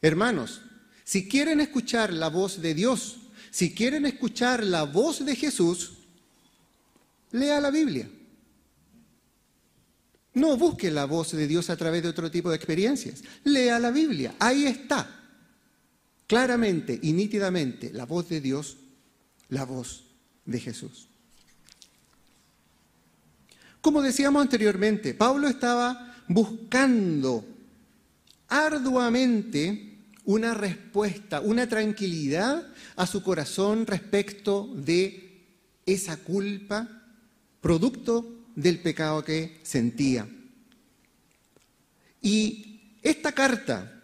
hermanos, 0.00 0.62
si 1.04 1.28
quieren 1.28 1.60
escuchar 1.60 2.12
la 2.12 2.28
voz 2.28 2.60
de 2.62 2.74
Dios, 2.74 3.18
si 3.50 3.74
quieren 3.74 4.06
escuchar 4.06 4.64
la 4.64 4.84
voz 4.84 5.24
de 5.24 5.36
Jesús, 5.36 5.92
lea 7.30 7.60
la 7.60 7.70
Biblia. 7.70 8.10
No 10.32 10.56
busque 10.56 10.90
la 10.90 11.04
voz 11.04 11.32
de 11.32 11.46
Dios 11.46 11.70
a 11.70 11.76
través 11.76 12.02
de 12.02 12.08
otro 12.08 12.30
tipo 12.30 12.50
de 12.50 12.56
experiencias. 12.56 13.22
Lea 13.44 13.78
la 13.78 13.92
Biblia. 13.92 14.34
Ahí 14.40 14.66
está. 14.66 15.20
Claramente 16.26 16.98
y 17.00 17.12
nítidamente 17.12 17.92
la 17.92 18.06
voz 18.06 18.28
de 18.28 18.40
Dios, 18.40 18.78
la 19.48 19.64
voz 19.64 20.04
de 20.44 20.58
Jesús. 20.58 21.08
Como 23.84 24.00
decíamos 24.00 24.40
anteriormente, 24.40 25.12
Pablo 25.12 25.46
estaba 25.46 26.16
buscando 26.26 27.44
arduamente 28.48 29.98
una 30.24 30.54
respuesta, 30.54 31.42
una 31.42 31.68
tranquilidad 31.68 32.66
a 32.96 33.06
su 33.06 33.22
corazón 33.22 33.86
respecto 33.86 34.72
de 34.74 35.44
esa 35.84 36.16
culpa, 36.16 36.88
producto 37.60 38.46
del 38.56 38.80
pecado 38.80 39.22
que 39.22 39.60
sentía. 39.64 40.26
Y 42.22 42.96
esta 43.02 43.32
carta, 43.32 44.00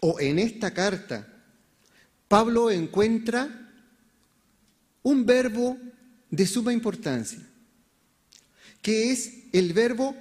o 0.00 0.18
en 0.18 0.38
esta 0.38 0.72
carta, 0.72 1.28
Pablo 2.26 2.70
encuentra 2.70 3.70
un 5.02 5.26
verbo 5.26 5.76
de 6.30 6.46
suma 6.46 6.72
importancia 6.72 7.47
que 8.82 9.10
es 9.10 9.44
el 9.52 9.72
verbo 9.72 10.16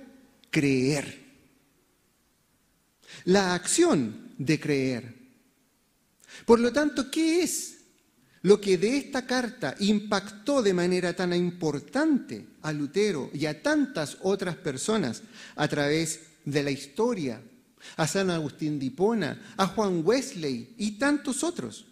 creer. 0.50 1.26
La 3.26 3.54
acción 3.54 4.34
de 4.38 4.60
creer. 4.60 5.16
Por 6.46 6.60
lo 6.60 6.72
tanto, 6.72 7.10
¿qué 7.10 7.44
es 7.44 7.78
lo 8.44 8.62
que 8.62 8.78
de 8.78 8.98
esta 8.98 9.26
carta 9.26 9.76
impactó 9.80 10.62
de 10.62 10.74
manera 10.74 11.16
tan 11.16 11.34
importante 11.34 12.46
a 12.62 12.72
Lutero 12.72 13.30
y 13.34 13.46
a 13.46 13.62
tantas 13.62 14.18
otras 14.22 14.56
personas 14.56 15.24
a 15.56 15.68
través 15.68 16.22
de 16.46 16.64
la 16.64 16.72
historia? 16.72 17.42
A 17.96 18.08
San 18.08 18.30
Agustín 18.32 18.80
de 18.80 18.88
Hipona, 18.88 19.54
a 19.56 19.68
Juan 19.68 20.02
Wesley 20.04 20.74
y 20.78 20.98
tantos 20.98 21.44
otros. 21.44 21.86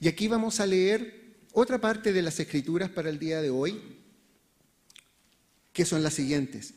Y 0.00 0.08
aquí 0.08 0.28
vamos 0.28 0.60
a 0.60 0.66
leer 0.66 1.36
otra 1.52 1.78
parte 1.80 2.12
de 2.12 2.22
las 2.22 2.40
escrituras 2.40 2.90
para 2.90 3.10
el 3.10 3.18
día 3.18 3.42
de 3.42 3.50
hoy, 3.50 3.99
que 5.72 5.84
son 5.84 6.02
las 6.02 6.14
siguientes. 6.14 6.74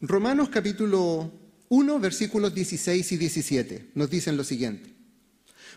Romanos 0.00 0.48
capítulo 0.48 1.32
1, 1.68 2.00
versículos 2.00 2.54
16 2.54 3.12
y 3.12 3.16
17 3.16 3.90
nos 3.94 4.10
dicen 4.10 4.36
lo 4.36 4.44
siguiente. 4.44 4.94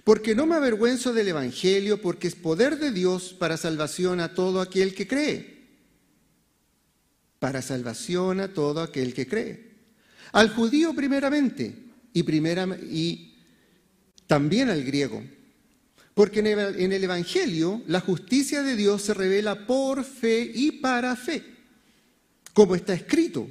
Porque 0.04 0.36
no 0.36 0.46
me 0.46 0.56
avergüenzo 0.56 1.14
del 1.14 1.30
Evangelio, 1.30 2.02
porque 2.02 2.28
es 2.28 2.36
poder 2.36 2.78
de 2.78 2.92
Dios 2.92 3.34
para 3.34 3.58
salvación 3.58 4.20
a 4.20 4.34
todo 4.34 4.60
aquel 4.60 4.96
que 4.96 5.08
cree. 5.08 5.64
Para 7.40 7.62
salvación 7.62 8.40
a 8.40 8.54
todo 8.54 8.82
aquel 8.82 9.14
que 9.14 9.28
cree. 9.28 9.72
Al 10.32 10.50
judío 10.50 10.94
primeramente 10.94 11.76
y, 12.14 13.36
también 14.28 14.70
al 14.70 14.84
griego. 14.84 15.24
Porque 16.14 16.40
en 16.40 16.92
el 16.92 17.04
Evangelio 17.04 17.82
la 17.88 18.00
justicia 18.00 18.62
de 18.64 18.76
Dios 18.76 19.04
se 19.04 19.14
revela 19.14 19.68
por 19.68 20.04
fe 20.04 20.52
y 20.54 20.74
para 20.74 21.16
fe 21.16 21.53
como 22.54 22.76
está 22.76 22.94
escrito, 22.94 23.50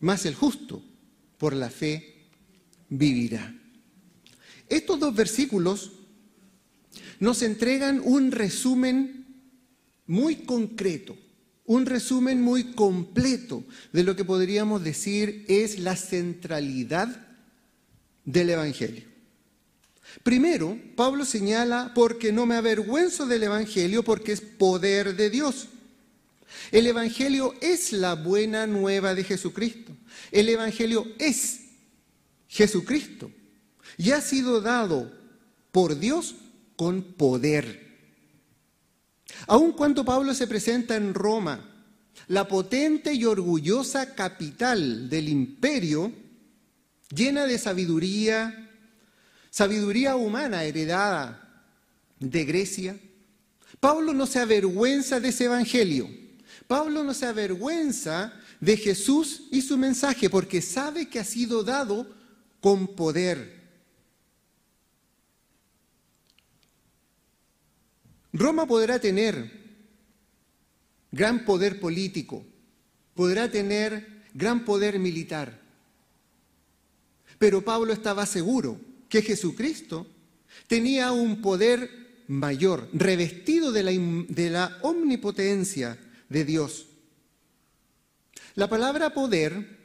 más 0.00 0.26
el 0.26 0.34
justo 0.34 0.82
por 1.38 1.54
la 1.54 1.70
fe 1.70 2.26
vivirá. 2.88 3.54
Estos 4.68 5.00
dos 5.00 5.14
versículos 5.14 5.92
nos 7.20 7.42
entregan 7.42 8.00
un 8.04 8.32
resumen 8.32 9.26
muy 10.06 10.36
concreto, 10.36 11.16
un 11.64 11.86
resumen 11.86 12.40
muy 12.40 12.72
completo 12.72 13.64
de 13.92 14.02
lo 14.02 14.16
que 14.16 14.24
podríamos 14.24 14.82
decir 14.82 15.44
es 15.48 15.78
la 15.78 15.96
centralidad 15.96 17.26
del 18.24 18.50
Evangelio. 18.50 19.04
Primero, 20.22 20.78
Pablo 20.96 21.24
señala, 21.24 21.92
porque 21.94 22.32
no 22.32 22.46
me 22.46 22.56
avergüenzo 22.56 23.26
del 23.26 23.42
Evangelio, 23.44 24.02
porque 24.02 24.32
es 24.32 24.40
poder 24.40 25.16
de 25.16 25.30
Dios. 25.30 25.68
El 26.70 26.86
Evangelio 26.86 27.54
es 27.60 27.92
la 27.92 28.14
buena 28.14 28.66
nueva 28.66 29.14
de 29.14 29.24
Jesucristo. 29.24 29.92
El 30.30 30.48
Evangelio 30.48 31.06
es 31.18 31.60
Jesucristo 32.48 33.30
y 33.96 34.10
ha 34.10 34.20
sido 34.20 34.60
dado 34.60 35.12
por 35.72 35.98
Dios 35.98 36.34
con 36.76 37.02
poder. 37.02 37.86
Aun 39.46 39.72
cuando 39.72 40.04
Pablo 40.04 40.34
se 40.34 40.46
presenta 40.46 40.96
en 40.96 41.14
Roma, 41.14 41.74
la 42.28 42.48
potente 42.48 43.14
y 43.14 43.24
orgullosa 43.24 44.14
capital 44.14 45.08
del 45.08 45.28
imperio, 45.28 46.12
llena 47.14 47.46
de 47.46 47.58
sabiduría, 47.58 48.70
sabiduría 49.50 50.16
humana 50.16 50.64
heredada 50.64 51.64
de 52.18 52.44
Grecia, 52.44 52.98
Pablo 53.80 54.12
no 54.12 54.26
se 54.26 54.40
avergüenza 54.40 55.20
de 55.20 55.28
ese 55.28 55.44
evangelio 55.44 56.27
Pablo 56.68 57.02
no 57.02 57.14
se 57.14 57.26
avergüenza 57.26 58.32
de 58.60 58.76
Jesús 58.76 59.48
y 59.50 59.62
su 59.62 59.76
mensaje 59.76 60.30
porque 60.30 60.62
sabe 60.62 61.08
que 61.08 61.18
ha 61.18 61.24
sido 61.24 61.64
dado 61.64 62.06
con 62.60 62.94
poder. 62.94 63.58
Roma 68.32 68.66
podrá 68.66 69.00
tener 69.00 69.50
gran 71.10 71.44
poder 71.46 71.80
político, 71.80 72.44
podrá 73.14 73.50
tener 73.50 74.24
gran 74.34 74.64
poder 74.64 74.98
militar, 74.98 75.60
pero 77.38 77.64
Pablo 77.64 77.94
estaba 77.94 78.26
seguro 78.26 78.78
que 79.08 79.22
Jesucristo 79.22 80.06
tenía 80.66 81.12
un 81.12 81.40
poder 81.40 82.24
mayor, 82.28 82.90
revestido 82.92 83.72
de 83.72 84.50
la, 84.50 84.78
omnipotencia 84.82 85.98
de 86.28 86.44
Dios. 86.44 86.86
La 88.54 88.68
palabra 88.68 89.14
poder 89.14 89.78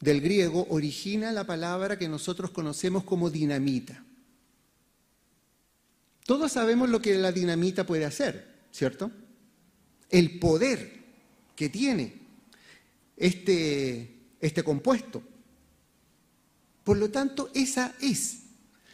del 0.00 0.20
griego 0.20 0.66
origina 0.68 1.32
la 1.32 1.44
palabra 1.44 1.98
que 1.98 2.08
nosotros 2.08 2.50
conocemos 2.50 3.04
como 3.04 3.30
dinamita. 3.30 4.04
Todos 6.26 6.52
sabemos 6.52 6.88
lo 6.88 7.00
que 7.00 7.14
la 7.14 7.32
dinamita 7.32 7.84
puede 7.86 8.04
hacer, 8.04 8.46
¿cierto? 8.70 9.10
El 10.10 10.38
poder 10.38 11.04
que 11.56 11.68
tiene 11.68 12.14
este, 13.16 14.14
este 14.40 14.62
compuesto. 14.62 15.22
Por 16.82 16.98
lo 16.98 17.10
tanto, 17.10 17.50
esa 17.54 17.94
es 18.00 18.40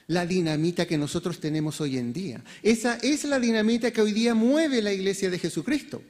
la 0.06 0.26
dinamita 0.26 0.86
que 0.86 0.98
nosotros 0.98 1.40
tenemos 1.40 1.80
hoy 1.80 1.98
en 1.98 2.12
día. 2.12 2.44
Esa 2.62 2.96
es 2.96 3.24
la 3.24 3.38
dinamita 3.38 3.92
que 3.92 4.00
hoy 4.00 4.12
día 4.12 4.34
mueve 4.34 4.82
la 4.82 4.92
iglesia 4.92 5.30
de 5.30 5.38
Jesucristo. 5.38 6.02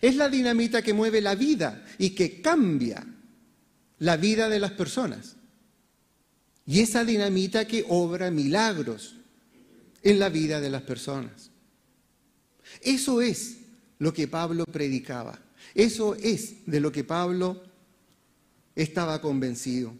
Es 0.00 0.16
la 0.16 0.28
dinamita 0.28 0.82
que 0.82 0.92
mueve 0.92 1.20
la 1.20 1.34
vida 1.34 1.84
y 1.98 2.10
que 2.10 2.40
cambia 2.40 3.06
la 3.98 4.16
vida 4.16 4.48
de 4.48 4.60
las 4.60 4.72
personas. 4.72 5.36
Y 6.66 6.80
esa 6.80 7.04
dinamita 7.04 7.66
que 7.66 7.84
obra 7.88 8.30
milagros 8.30 9.14
en 10.02 10.18
la 10.18 10.28
vida 10.28 10.60
de 10.60 10.70
las 10.70 10.82
personas. 10.82 11.50
Eso 12.82 13.20
es 13.20 13.56
lo 13.98 14.12
que 14.12 14.28
Pablo 14.28 14.64
predicaba. 14.64 15.38
Eso 15.74 16.14
es 16.14 16.66
de 16.66 16.80
lo 16.80 16.92
que 16.92 17.04
Pablo 17.04 17.62
estaba 18.74 19.20
convencido. 19.20 19.94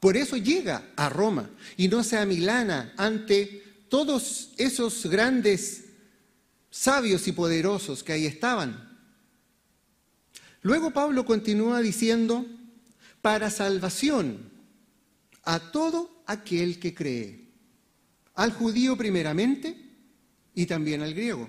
Por 0.00 0.16
eso 0.16 0.36
llega 0.36 0.90
a 0.96 1.08
Roma 1.08 1.48
y 1.76 1.88
no 1.88 2.02
se 2.02 2.16
amilana 2.18 2.92
ante 2.96 3.62
todos 3.88 4.50
esos 4.56 5.06
grandes 5.06 5.81
sabios 6.72 7.28
y 7.28 7.32
poderosos 7.32 8.02
que 8.02 8.14
ahí 8.14 8.26
estaban. 8.26 8.98
Luego 10.62 10.90
Pablo 10.90 11.24
continúa 11.26 11.80
diciendo, 11.82 12.46
para 13.20 13.50
salvación 13.50 14.50
a 15.44 15.70
todo 15.70 16.24
aquel 16.26 16.80
que 16.80 16.94
cree, 16.94 17.48
al 18.34 18.52
judío 18.52 18.96
primeramente 18.96 19.76
y 20.54 20.66
también 20.66 21.02
al 21.02 21.14
griego. 21.14 21.48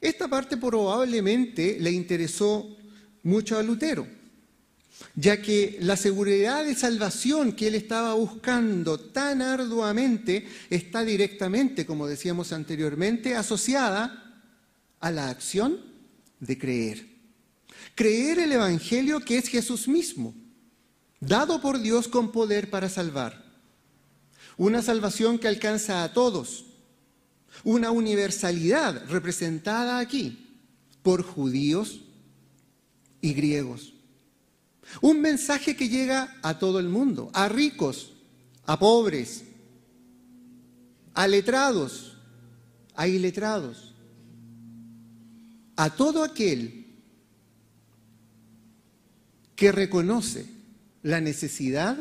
Esta 0.00 0.28
parte 0.28 0.56
probablemente 0.56 1.76
le 1.78 1.90
interesó 1.90 2.76
mucho 3.22 3.58
a 3.58 3.62
Lutero 3.62 4.23
ya 5.16 5.40
que 5.40 5.78
la 5.80 5.96
seguridad 5.96 6.64
de 6.64 6.74
salvación 6.74 7.52
que 7.52 7.68
él 7.68 7.74
estaba 7.74 8.14
buscando 8.14 8.98
tan 8.98 9.42
arduamente 9.42 10.46
está 10.70 11.04
directamente, 11.04 11.86
como 11.86 12.06
decíamos 12.06 12.52
anteriormente, 12.52 13.34
asociada 13.34 14.42
a 15.00 15.10
la 15.10 15.28
acción 15.28 15.78
de 16.40 16.58
creer. 16.58 17.06
Creer 17.94 18.40
el 18.40 18.52
Evangelio 18.52 19.20
que 19.20 19.38
es 19.38 19.48
Jesús 19.48 19.86
mismo, 19.86 20.34
dado 21.20 21.60
por 21.60 21.80
Dios 21.80 22.08
con 22.08 22.32
poder 22.32 22.70
para 22.70 22.88
salvar. 22.88 23.44
Una 24.56 24.82
salvación 24.82 25.38
que 25.38 25.48
alcanza 25.48 26.02
a 26.02 26.12
todos. 26.12 26.66
Una 27.62 27.90
universalidad 27.92 29.08
representada 29.08 29.98
aquí 29.98 30.44
por 31.02 31.22
judíos 31.22 32.00
y 33.20 33.32
griegos. 33.32 33.93
Un 35.00 35.20
mensaje 35.20 35.76
que 35.76 35.88
llega 35.88 36.36
a 36.42 36.58
todo 36.58 36.78
el 36.78 36.88
mundo, 36.88 37.30
a 37.32 37.48
ricos, 37.48 38.12
a 38.66 38.78
pobres, 38.78 39.44
a 41.14 41.26
letrados, 41.26 42.16
a 42.94 43.06
iletrados, 43.08 43.94
a 45.76 45.90
todo 45.90 46.22
aquel 46.22 46.86
que 49.56 49.72
reconoce 49.72 50.46
la 51.02 51.20
necesidad 51.20 51.96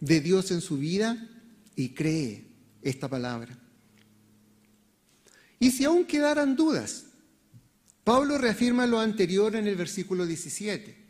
de 0.00 0.20
Dios 0.20 0.50
en 0.50 0.60
su 0.60 0.78
vida 0.78 1.28
y 1.76 1.90
cree 1.90 2.46
esta 2.82 3.08
palabra. 3.08 3.58
Y 5.58 5.70
si 5.70 5.84
aún 5.84 6.04
quedaran 6.04 6.56
dudas, 6.56 7.04
Pablo 8.04 8.36
reafirma 8.36 8.86
lo 8.86 8.98
anterior 8.98 9.54
en 9.54 9.66
el 9.66 9.76
versículo 9.76 10.26
17. 10.26 11.01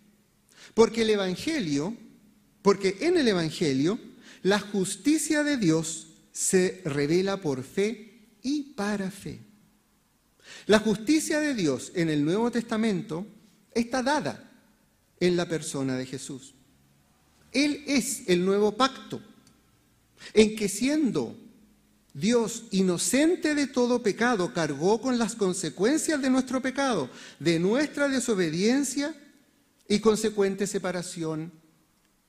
Porque 0.74 1.02
el 1.02 1.10
Evangelio, 1.10 1.96
porque 2.62 2.98
en 3.00 3.18
el 3.18 3.28
Evangelio 3.28 3.98
la 4.42 4.58
justicia 4.58 5.42
de 5.42 5.56
Dios 5.56 6.08
se 6.32 6.80
revela 6.84 7.40
por 7.40 7.62
fe 7.62 8.36
y 8.42 8.74
para 8.74 9.10
fe. 9.10 9.40
La 10.66 10.78
justicia 10.78 11.40
de 11.40 11.54
Dios 11.54 11.92
en 11.94 12.08
el 12.08 12.24
Nuevo 12.24 12.50
Testamento 12.50 13.26
está 13.74 14.02
dada 14.02 14.50
en 15.20 15.36
la 15.36 15.48
persona 15.48 15.96
de 15.96 16.06
Jesús. 16.06 16.54
Él 17.52 17.84
es 17.86 18.28
el 18.28 18.44
nuevo 18.44 18.76
pacto, 18.76 19.20
en 20.32 20.56
que 20.56 20.68
siendo 20.68 21.36
Dios, 22.14 22.64
inocente 22.70 23.54
de 23.54 23.66
todo 23.66 24.02
pecado, 24.02 24.52
cargó 24.52 25.00
con 25.00 25.18
las 25.18 25.34
consecuencias 25.34 26.20
de 26.20 26.30
nuestro 26.30 26.60
pecado, 26.60 27.08
de 27.38 27.58
nuestra 27.58 28.08
desobediencia 28.08 29.14
y 29.92 30.00
consecuente 30.00 30.66
separación 30.66 31.52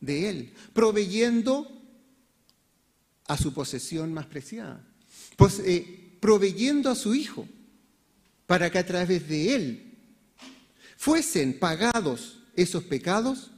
de 0.01 0.27
Él, 0.29 0.53
proveyendo 0.73 1.81
a 3.25 3.37
su 3.37 3.53
posesión 3.53 4.13
más 4.13 4.25
preciada, 4.25 4.85
pues, 5.37 5.61
proveyendo 6.19 6.89
a 6.89 6.95
su 6.95 7.15
Hijo, 7.15 7.47
para 8.47 8.69
que 8.69 8.79
a 8.79 8.85
través 8.85 9.29
de 9.29 9.55
Él 9.55 9.97
fuesen 10.97 11.57
pagados 11.57 12.41
esos 12.53 12.83
pecados 12.83 13.51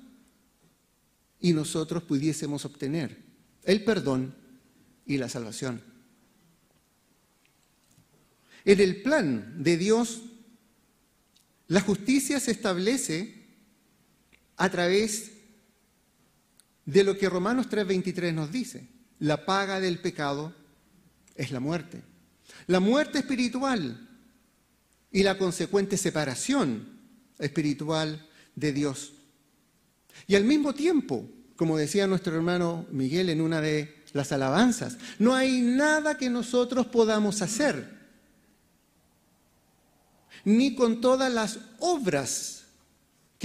y 1.42 1.54
nosotros 1.54 2.04
pudiésemos 2.04 2.64
obtener 2.64 3.18
el 3.64 3.84
perdón 3.84 4.36
y 5.08 5.18
la 5.18 5.30
salvación. 5.30 5.82
En 8.66 8.80
el 8.80 9.02
plan 9.02 9.64
de 9.64 9.78
Dios, 9.78 10.22
la 11.70 11.82
justicia 11.82 12.40
se 12.40 12.52
establece 12.52 13.45
a 14.58 14.70
través 14.70 15.32
de 16.86 17.04
lo 17.04 17.18
que 17.18 17.30
Romanos 17.30 17.68
3:23 17.70 18.34
nos 18.34 18.52
dice. 18.52 18.88
La 19.20 19.46
paga 19.46 19.80
del 19.80 20.00
pecado 20.00 20.54
es 21.36 21.52
la 21.52 21.60
muerte. 21.60 22.04
La 22.68 22.80
muerte 22.80 23.20
espiritual 23.20 24.10
y 25.12 25.24
la 25.24 25.38
consecuente 25.38 25.98
separación 25.98 27.00
espiritual 27.40 28.28
de 28.56 28.74
Dios. 28.74 29.14
Y 30.28 30.36
al 30.36 30.44
mismo 30.44 30.74
tiempo, 30.74 31.28
como 31.56 31.78
decía 31.78 32.08
nuestro 32.08 32.36
hermano 32.36 32.86
Miguel 32.92 33.30
en 33.30 33.42
una 33.42 33.62
de 33.62 34.04
las 34.14 34.32
alabanzas, 34.32 34.98
no 35.20 35.34
hay 35.34 35.62
nada 35.62 36.18
que 36.18 36.30
nosotros 36.30 36.88
podamos 36.88 37.42
hacer 37.42 37.96
ni 40.44 40.76
con 40.76 41.02
todas 41.02 41.34
las 41.34 41.60
obras 41.80 42.65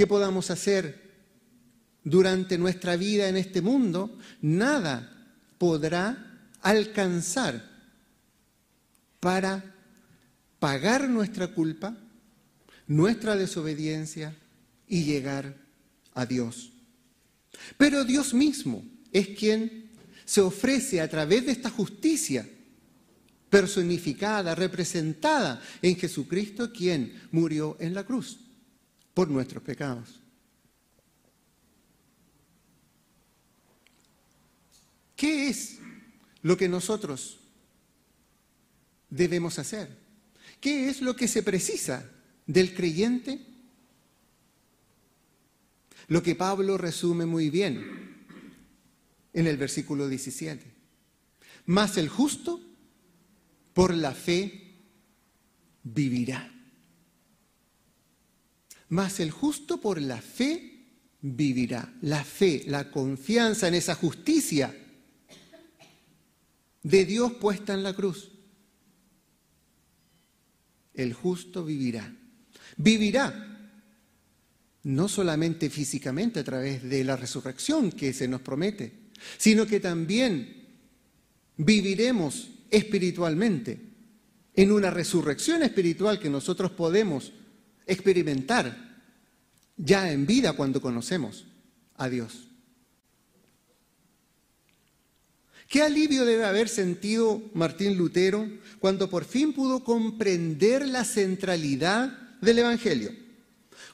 que 0.01 0.07
podamos 0.07 0.51
hacer 0.51 0.99
durante 2.03 2.57
nuestra 2.57 2.97
vida 2.97 3.29
en 3.29 3.37
este 3.37 3.61
mundo, 3.61 4.17
nada 4.41 5.29
podrá 5.59 6.41
alcanzar 6.63 7.63
para 9.21 9.63
pagar 10.59 11.07
nuestra 11.07 11.49
culpa, 11.49 11.99
nuestra 12.87 13.37
desobediencia 13.37 14.35
y 14.89 15.05
llegar 15.05 15.55
a 16.15 16.25
Dios. 16.25 16.73
Pero 17.77 18.03
Dios 18.03 18.33
mismo 18.33 18.83
es 19.13 19.29
quien 19.39 19.91
se 20.25 20.41
ofrece 20.41 21.03
a 21.03 21.11
través 21.11 21.45
de 21.45 21.53
esta 21.53 21.69
justicia 21.69 22.49
personificada, 23.51 24.55
representada 24.55 25.61
en 25.83 25.95
Jesucristo, 25.97 26.73
quien 26.73 27.21
murió 27.33 27.77
en 27.81 27.93
la 27.93 28.05
cruz 28.05 28.39
por 29.15 29.29
nuestros 29.29 29.63
pecados. 29.63 30.21
¿Qué 35.17 35.49
es 35.49 35.79
lo 36.43 36.57
que 36.57 36.69
nosotros 36.69 37.39
debemos 39.11 39.59
hacer? 39.59 39.95
¿Qué 40.61 40.89
es 40.89 41.03
lo 41.03 41.15
que 41.15 41.29
se 41.29 41.43
precisa 41.43 42.11
del 42.47 42.75
creyente? 42.75 43.47
Lo 46.09 46.23
que 46.23 46.35
Pablo 46.35 46.79
resume 46.79 47.27
muy 47.27 47.51
bien 47.51 48.27
en 49.33 49.47
el 49.47 49.57
versículo 49.57 50.09
17. 50.09 50.65
Más 51.67 51.97
el 51.99 52.09
justo 52.09 52.61
por 53.75 53.95
la 53.95 54.13
fe 54.13 54.75
vivirá. 55.83 56.60
Mas 58.91 59.21
el 59.21 59.31
justo 59.31 59.81
por 59.81 60.01
la 60.01 60.21
fe 60.21 60.85
vivirá. 61.23 61.93
La 62.03 62.25
fe, 62.25 62.65
la 62.67 62.91
confianza 62.91 63.69
en 63.69 63.75
esa 63.75 63.95
justicia 63.95 64.77
de 66.83 67.05
Dios 67.05 67.33
puesta 67.35 67.75
en 67.75 67.83
la 67.83 67.95
cruz. 67.95 68.31
El 70.95 71.15
justo 71.15 71.65
vivirá. 71.65 72.15
Vivirá 72.77 73.47
no 74.83 75.09
solamente 75.09 75.71
físicamente 75.71 76.41
a 76.41 76.45
través 76.45 76.83
de 76.83 77.05
la 77.05 77.17
resurrección 77.17 77.93
que 77.93 78.13
se 78.13 78.27
nos 78.27 78.41
promete, 78.41 79.11
sino 79.37 79.67
que 79.67 79.79
también 79.79 80.67
viviremos 81.57 82.51
espiritualmente, 82.71 83.89
en 84.55 84.73
una 84.73 84.91
resurrección 84.91 85.63
espiritual 85.63 86.19
que 86.19 86.31
nosotros 86.31 86.73
podemos 86.73 87.33
experimentar 87.91 88.77
ya 89.77 90.11
en 90.13 90.27
vida 90.27 90.53
cuando 90.53 90.81
conocemos 90.81 91.47
a 91.97 92.09
Dios. 92.09 92.47
¿Qué 95.69 95.83
alivio 95.83 96.25
debe 96.25 96.45
haber 96.45 96.69
sentido 96.69 97.43
Martín 97.55 97.97
Lutero 97.97 98.49
cuando 98.81 99.09
por 99.09 99.25
fin 99.25 99.53
pudo 99.53 99.85
comprender 99.85 100.87
la 100.87 101.05
centralidad 101.05 102.11
del 102.41 102.59
Evangelio? 102.61 103.13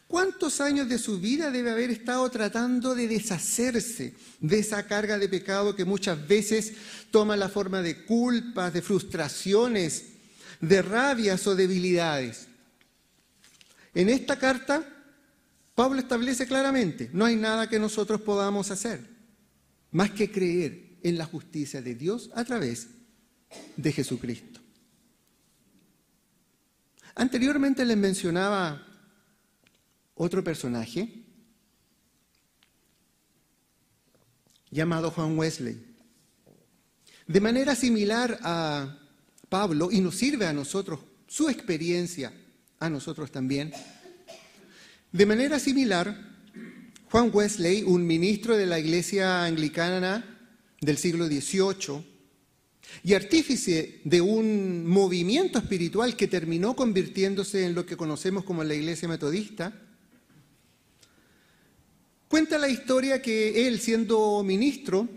¿Cuántos 0.06 0.61
años 0.61 0.88
de 0.88 0.98
su 0.98 1.20
vida 1.20 1.50
debe 1.50 1.70
haber 1.70 1.90
estado 1.90 2.30
tratando 2.30 2.94
de 2.94 3.09
deshacerse 3.09 4.14
de 4.40 4.59
esa 4.59 4.87
carga 4.87 5.18
de 5.18 5.28
pecado 5.28 5.74
que 5.74 5.85
muchas 5.85 6.26
veces 6.26 6.74
toma 7.11 7.37
la 7.37 7.48
forma 7.48 7.82
de 7.82 8.04
culpas, 8.04 8.72
de 8.72 8.82
frustraciones, 8.82 10.04
de 10.61 10.80
rabias 10.80 11.46
o 11.46 11.56
debilidades? 11.56 12.46
En 13.96 14.11
esta 14.11 14.38
carta, 14.38 14.87
Pablo 15.74 15.98
establece 15.98 16.46
claramente, 16.46 17.09
no 17.14 17.24
hay 17.24 17.35
nada 17.35 17.66
que 17.66 17.78
nosotros 17.78 18.20
podamos 18.20 18.70
hacer 18.70 19.00
más 19.90 20.11
que 20.11 20.30
creer 20.30 20.98
en 21.02 21.16
la 21.16 21.24
justicia 21.24 21.80
de 21.80 21.94
Dios 21.94 22.28
a 22.35 22.44
través 22.44 22.88
de 23.74 23.92
Jesucristo. 23.92 24.61
Anteriormente 27.14 27.87
les 27.87 27.96
mencionaba 27.96 28.87
otro 30.14 30.44
personaje 30.44 31.24
llamado 34.70 35.11
Juan 35.11 35.38
Wesley. 35.38 35.96
De 37.26 37.40
manera 37.40 37.74
similar 37.74 38.38
a 38.42 38.98
Pablo, 39.48 39.88
y 39.90 40.02
nos 40.02 40.16
sirve 40.16 40.46
a 40.46 40.52
nosotros 40.52 41.00
su 41.26 41.48
experiencia, 41.48 42.42
a 42.78 42.90
nosotros 42.90 43.30
también, 43.30 43.72
de 45.12 45.26
manera 45.26 45.58
similar, 45.58 46.34
Juan 47.10 47.30
Wesley, 47.32 47.82
un 47.82 48.06
ministro 48.06 48.56
de 48.56 48.66
la 48.66 48.78
iglesia 48.78 49.44
anglicana 49.44 50.38
del 50.80 50.98
siglo 50.98 51.26
XVIII, 51.26 52.16
y 53.02 53.14
artífice 53.14 54.00
de 54.04 54.20
un 54.20 54.86
movimiento 54.86 55.58
espiritual 55.58 56.16
que 56.16 56.28
terminó 56.28 56.74
convirtiéndose 56.74 57.64
en 57.64 57.74
lo 57.74 57.86
que 57.86 57.96
conocemos 57.96 58.44
como 58.44 58.64
la 58.64 58.74
Iglesia 58.74 59.08
Metodista, 59.08 59.72
cuenta 62.28 62.58
la 62.58 62.68
historia 62.68 63.22
que 63.22 63.66
él, 63.66 63.80
siendo 63.80 64.42
ministro, 64.42 65.08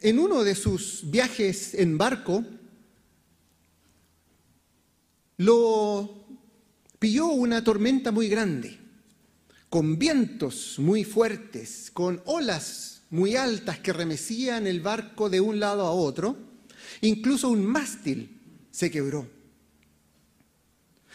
en 0.00 0.18
uno 0.18 0.44
de 0.44 0.54
sus 0.54 1.10
viajes 1.10 1.74
en 1.74 1.98
barco, 1.98 2.44
lo 5.38 6.26
pilló 6.98 7.28
una 7.28 7.62
tormenta 7.62 8.12
muy 8.12 8.28
grande, 8.28 8.76
con 9.70 9.98
vientos 9.98 10.78
muy 10.78 11.04
fuertes, 11.04 11.90
con 11.92 12.20
olas 12.26 13.02
muy 13.10 13.36
altas 13.36 13.78
que 13.78 13.92
remecían 13.92 14.66
el 14.66 14.80
barco 14.80 15.30
de 15.30 15.40
un 15.40 15.60
lado 15.60 15.86
a 15.86 15.92
otro, 15.92 16.36
incluso 17.00 17.48
un 17.48 17.64
mástil 17.64 18.40
se 18.70 18.90
quebró. 18.90 19.28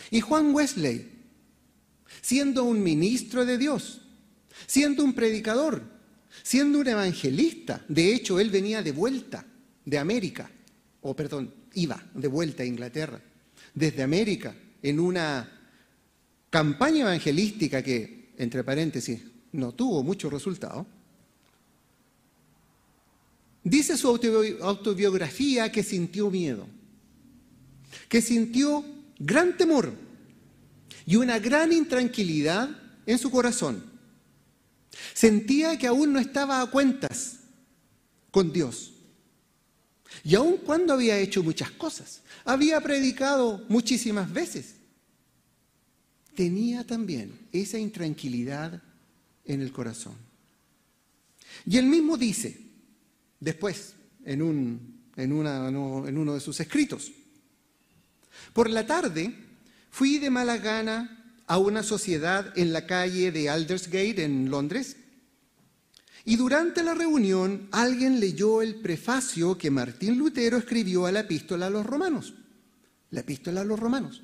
Y 0.10 0.22
Juan 0.22 0.54
Wesley, 0.54 1.12
siendo 2.22 2.64
un 2.64 2.82
ministro 2.82 3.46
de 3.46 3.58
Dios, 3.58 4.02
siendo 4.68 5.04
un 5.04 5.14
predicador, 5.14 5.84
siendo 6.44 6.80
un 6.80 6.88
evangelista, 6.88 7.84
de 7.90 8.14
hecho 8.14 8.40
él 8.40 8.50
venía 8.50 8.82
de 8.82 8.92
vuelta 8.92 9.46
de 9.84 9.98
América, 9.98 10.50
o 11.02 11.14
perdón, 11.14 11.54
iba 11.74 12.02
de 12.14 12.28
vuelta 12.28 12.64
a 12.64 12.66
Inglaterra, 12.66 13.22
desde 13.74 14.04
América, 14.04 14.56
en 14.82 15.00
una 15.00 15.50
campaña 16.50 17.02
evangelística 17.02 17.82
que, 17.82 18.34
entre 18.38 18.64
paréntesis, 18.64 19.22
no 19.52 19.74
tuvo 19.74 20.04
mucho 20.04 20.30
resultado, 20.30 20.86
dice 23.64 23.98
su 23.98 24.08
autobiografía 24.62 25.72
que 25.72 25.84
sintió 25.84 26.30
miedo, 26.30 26.68
que 28.10 28.22
sintió 28.22 28.86
gran 29.20 29.58
temor 29.58 29.94
y 31.06 31.16
una 31.16 31.40
gran 31.40 31.72
intranquilidad 31.72 32.70
en 33.06 33.18
su 33.18 33.32
corazón. 33.32 33.84
Sentía 35.14 35.78
que 35.78 35.88
aún 35.88 36.14
no 36.14 36.20
estaba 36.20 36.62
a 36.62 36.70
cuentas 36.70 37.40
con 38.32 38.52
Dios. 38.52 38.93
Y 40.24 40.36
aun 40.36 40.58
cuando 40.58 40.94
había 40.94 41.18
hecho 41.18 41.44
muchas 41.44 41.72
cosas, 41.72 42.22
había 42.46 42.80
predicado 42.82 43.66
muchísimas 43.68 44.32
veces, 44.32 44.76
tenía 46.36 46.86
también 46.86 47.48
esa 47.52 47.78
intranquilidad 47.78 48.82
en 49.46 49.62
el 49.62 49.72
corazón. 49.72 50.16
Y 51.66 51.78
él 51.78 51.86
mismo 51.88 52.18
dice, 52.18 52.58
después, 53.40 53.94
en, 54.24 55.02
en 55.18 55.34
uno 55.34 56.34
de 56.34 56.40
sus 56.40 56.60
escritos, 56.60 57.12
por 58.54 58.70
la 58.70 58.88
tarde 58.88 59.36
fui 59.92 60.20
de 60.20 60.30
mala 60.30 60.58
gana 60.58 61.20
a 61.48 61.58
una 61.58 61.84
sociedad 61.84 62.58
en 62.58 62.72
la 62.72 62.88
calle 62.88 63.32
de 63.32 63.50
Aldersgate, 63.50 64.24
en 64.24 64.50
Londres, 64.50 64.96
y 66.26 66.38
durante 66.38 66.84
la 66.84 66.94
reunión 66.94 67.68
alguien 67.72 68.20
leyó 68.20 68.62
el 68.62 68.76
prefacio 68.76 69.58
que 69.58 69.70
Martín 69.70 70.18
Lutero 70.18 70.58
escribió 70.58 71.06
a 71.06 71.12
la 71.12 71.22
epístola 71.22 71.68
a 71.68 71.70
los 71.70 71.86
romanos. 71.86 72.34
La 73.10 73.20
epístola 73.20 73.62
a 73.62 73.66
los 73.66 73.80
romanos. 73.80 74.24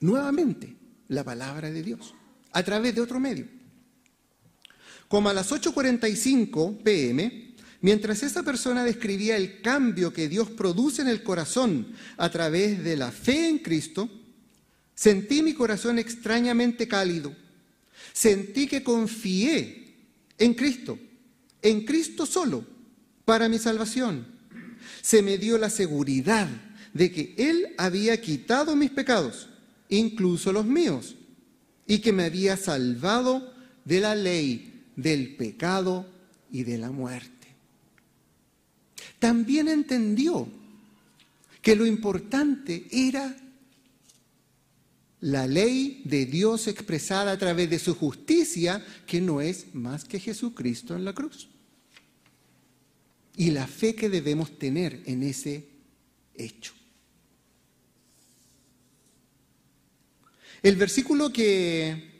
Nuevamente, 0.00 0.76
la 1.08 1.22
palabra 1.22 1.70
de 1.70 1.82
Dios, 1.82 2.14
a 2.52 2.62
través 2.62 2.94
de 2.94 3.02
otro 3.02 3.20
medio. 3.20 3.46
Como 5.08 5.28
a 5.28 5.34
las 5.34 5.52
8.45 5.52 6.82
pm, 6.82 7.54
mientras 7.82 8.22
esa 8.22 8.42
persona 8.42 8.82
describía 8.82 9.36
el 9.36 9.60
cambio 9.60 10.12
que 10.14 10.28
Dios 10.28 10.48
produce 10.50 11.02
en 11.02 11.08
el 11.08 11.22
corazón 11.22 11.88
a 12.16 12.30
través 12.30 12.82
de 12.82 12.96
la 12.96 13.12
fe 13.12 13.48
en 13.48 13.58
Cristo, 13.58 14.08
sentí 14.94 15.42
mi 15.42 15.52
corazón 15.52 15.98
extrañamente 15.98 16.88
cálido. 16.88 17.36
Sentí 18.14 18.66
que 18.66 18.82
confié 18.82 19.96
en 20.38 20.54
Cristo, 20.54 20.98
en 21.62 21.84
Cristo 21.84 22.26
solo, 22.26 22.64
para 23.24 23.48
mi 23.48 23.58
salvación. 23.58 24.26
Se 25.02 25.22
me 25.22 25.38
dio 25.38 25.58
la 25.58 25.70
seguridad 25.70 26.48
de 26.92 27.12
que 27.12 27.34
Él 27.36 27.74
había 27.78 28.20
quitado 28.20 28.74
mis 28.76 28.90
pecados 28.90 29.48
incluso 29.90 30.52
los 30.52 30.64
míos, 30.64 31.16
y 31.86 31.98
que 31.98 32.12
me 32.12 32.24
había 32.24 32.56
salvado 32.56 33.52
de 33.84 34.00
la 34.00 34.14
ley, 34.14 34.84
del 34.96 35.34
pecado 35.34 36.06
y 36.50 36.62
de 36.62 36.78
la 36.78 36.90
muerte. 36.90 37.48
También 39.18 39.68
entendió 39.68 40.48
que 41.60 41.76
lo 41.76 41.84
importante 41.84 42.86
era 42.90 43.36
la 45.20 45.46
ley 45.46 46.00
de 46.04 46.24
Dios 46.24 46.68
expresada 46.68 47.32
a 47.32 47.38
través 47.38 47.68
de 47.68 47.78
su 47.78 47.94
justicia, 47.94 48.84
que 49.06 49.20
no 49.20 49.40
es 49.40 49.74
más 49.74 50.04
que 50.04 50.18
Jesucristo 50.18 50.96
en 50.96 51.04
la 51.04 51.12
cruz. 51.12 51.49
Y 53.36 53.50
la 53.50 53.66
fe 53.66 53.94
que 53.94 54.08
debemos 54.08 54.58
tener 54.58 55.02
en 55.06 55.22
ese 55.22 55.66
hecho. 56.34 56.72
El 60.62 60.76
versículo 60.76 61.32
que 61.32 62.10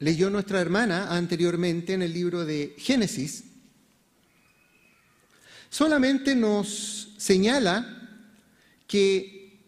leyó 0.00 0.28
nuestra 0.28 0.60
hermana 0.60 1.14
anteriormente 1.14 1.92
en 1.92 2.02
el 2.02 2.12
libro 2.12 2.44
de 2.44 2.74
Génesis 2.76 3.44
solamente 5.70 6.34
nos 6.34 7.14
señala 7.16 8.20
que 8.88 9.60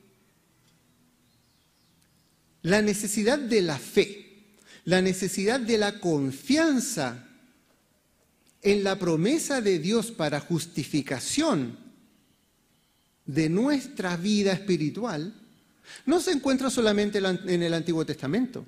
la 2.63 2.83
necesidad 2.83 3.39
de 3.39 3.63
la 3.63 3.79
fe, 3.79 4.57
la 4.85 5.01
necesidad 5.01 5.61
de 5.61 5.79
la 5.79 6.01
confianza 6.01 7.24
en 8.65 8.83
la 8.83 8.99
promesa 8.99 9.61
de 9.61 9.79
Dios 9.79 10.11
para 10.11 10.41
justificación 10.41 11.79
de 13.27 13.51
nuestra 13.51 14.17
vida 14.17 14.53
espiritual, 14.53 15.35
no 16.07 16.19
se 16.19 16.33
encuentra 16.33 16.71
solamente 16.71 17.19
en 17.19 17.63
el 17.63 17.75
Antiguo 17.75 18.07
Testamento. 18.07 18.65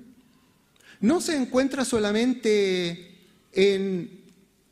No 1.01 1.19
se 1.19 1.35
encuentra 1.35 1.83
solamente 1.83 3.17
en 3.51 4.21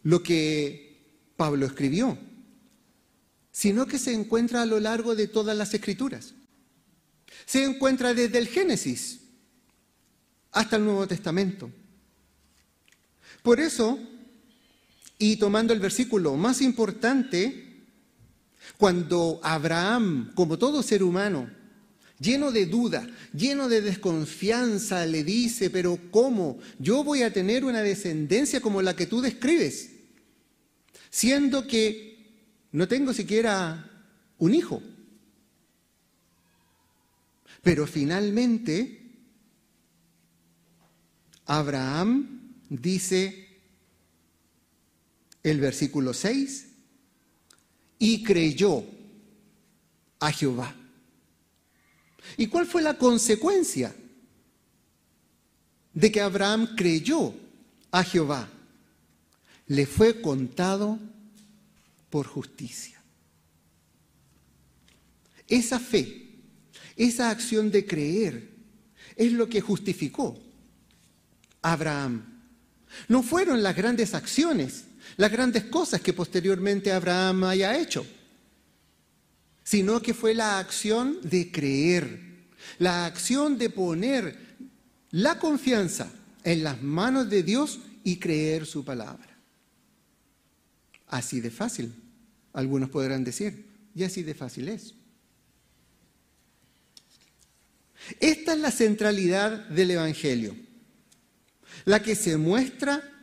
lo 0.03 0.21
que 0.21 0.95
Pablo 1.35 1.65
escribió, 1.65 2.17
sino 3.51 3.87
que 3.87 3.97
se 3.97 4.13
encuentra 4.13 4.61
a 4.61 4.67
lo 4.67 4.79
largo 4.79 5.15
de 5.15 5.27
todas 5.27 5.57
las 5.57 5.73
escrituras. 5.73 6.35
Se 7.47 7.63
encuentra 7.63 8.13
desde 8.13 8.37
el 8.37 8.47
Génesis 8.47 9.21
hasta 10.51 10.75
el 10.75 10.85
Nuevo 10.85 11.07
Testamento. 11.07 11.71
Por 13.41 13.59
eso, 13.59 13.99
y 15.17 15.37
tomando 15.37 15.73
el 15.73 15.79
versículo 15.79 16.35
más 16.35 16.61
importante, 16.61 17.65
cuando 18.77 19.39
Abraham, 19.43 20.31
como 20.35 20.57
todo 20.57 20.83
ser 20.83 21.03
humano, 21.03 21.49
lleno 22.19 22.51
de 22.51 22.65
duda, 22.65 23.07
lleno 23.33 23.69
de 23.69 23.81
desconfianza, 23.81 25.05
le 25.05 25.23
dice, 25.23 25.69
pero 25.69 25.99
¿cómo? 26.11 26.59
Yo 26.79 27.03
voy 27.03 27.23
a 27.23 27.31
tener 27.31 27.63
una 27.63 27.81
descendencia 27.81 28.61
como 28.61 28.81
la 28.81 28.95
que 28.95 29.05
tú 29.05 29.21
describes, 29.21 29.91
siendo 31.09 31.67
que 31.67 32.15
no 32.71 32.87
tengo 32.87 33.13
siquiera 33.13 33.89
un 34.37 34.53
hijo. 34.53 34.81
Pero 37.61 37.87
finalmente, 37.87 39.01
Abraham 41.45 42.53
dice 42.69 43.44
el 45.51 45.59
versículo 45.59 46.11
6, 46.11 46.65
y 47.99 48.23
creyó 48.23 48.83
a 50.19 50.31
Jehová. 50.31 50.75
¿Y 52.35 52.47
cuál 52.47 52.65
fue 52.65 52.81
la 52.81 52.97
consecuencia 52.97 53.95
de 55.93 56.11
que 56.11 56.19
Abraham 56.19 56.75
creyó 56.75 57.33
a 57.91 58.03
Jehová? 58.03 58.49
Le 59.67 59.85
fue 59.85 60.19
contado 60.19 60.97
por 62.09 62.25
justicia. 62.25 62.99
Esa 65.47 65.79
fe, 65.79 66.39
esa 66.95 67.29
acción 67.29 67.69
de 67.69 67.85
creer, 67.85 68.49
es 69.15 69.31
lo 69.31 69.47
que 69.47 69.61
justificó 69.61 70.35
a 71.61 71.73
Abraham. 71.73 72.35
No 73.07 73.21
fueron 73.21 73.61
las 73.61 73.75
grandes 73.75 74.15
acciones, 74.15 74.85
las 75.17 75.31
grandes 75.31 75.65
cosas 75.65 76.01
que 76.01 76.13
posteriormente 76.13 76.91
Abraham 76.91 77.45
haya 77.45 77.77
hecho 77.77 78.05
sino 79.65 79.99
que 79.99 80.13
fue 80.13 80.35
la 80.35 80.59
acción 80.59 81.19
de 81.23 81.51
creer, 81.51 82.47
la 82.77 83.07
acción 83.07 83.57
de 83.57 83.71
poner 83.71 84.37
la 85.09 85.39
confianza 85.39 86.09
en 86.43 86.63
las 86.63 86.81
manos 86.83 87.29
de 87.29 87.41
Dios 87.41 87.79
y 88.03 88.17
creer 88.17 88.65
su 88.65 88.85
palabra. 88.85 89.27
así 91.07 91.41
de 91.41 91.49
fácil. 91.49 91.93
Algunos 92.53 92.89
podrán 92.89 93.23
decir, 93.23 93.65
y 93.95 94.03
así 94.03 94.21
de 94.21 94.33
fácil 94.33 94.69
es. 94.69 94.93
Esta 98.19 98.53
es 98.53 98.59
la 98.59 98.71
centralidad 98.71 99.67
del 99.69 99.91
Evangelio, 99.91 100.55
la 101.85 102.01
que 102.01 102.15
se 102.15 102.37
muestra 102.37 103.14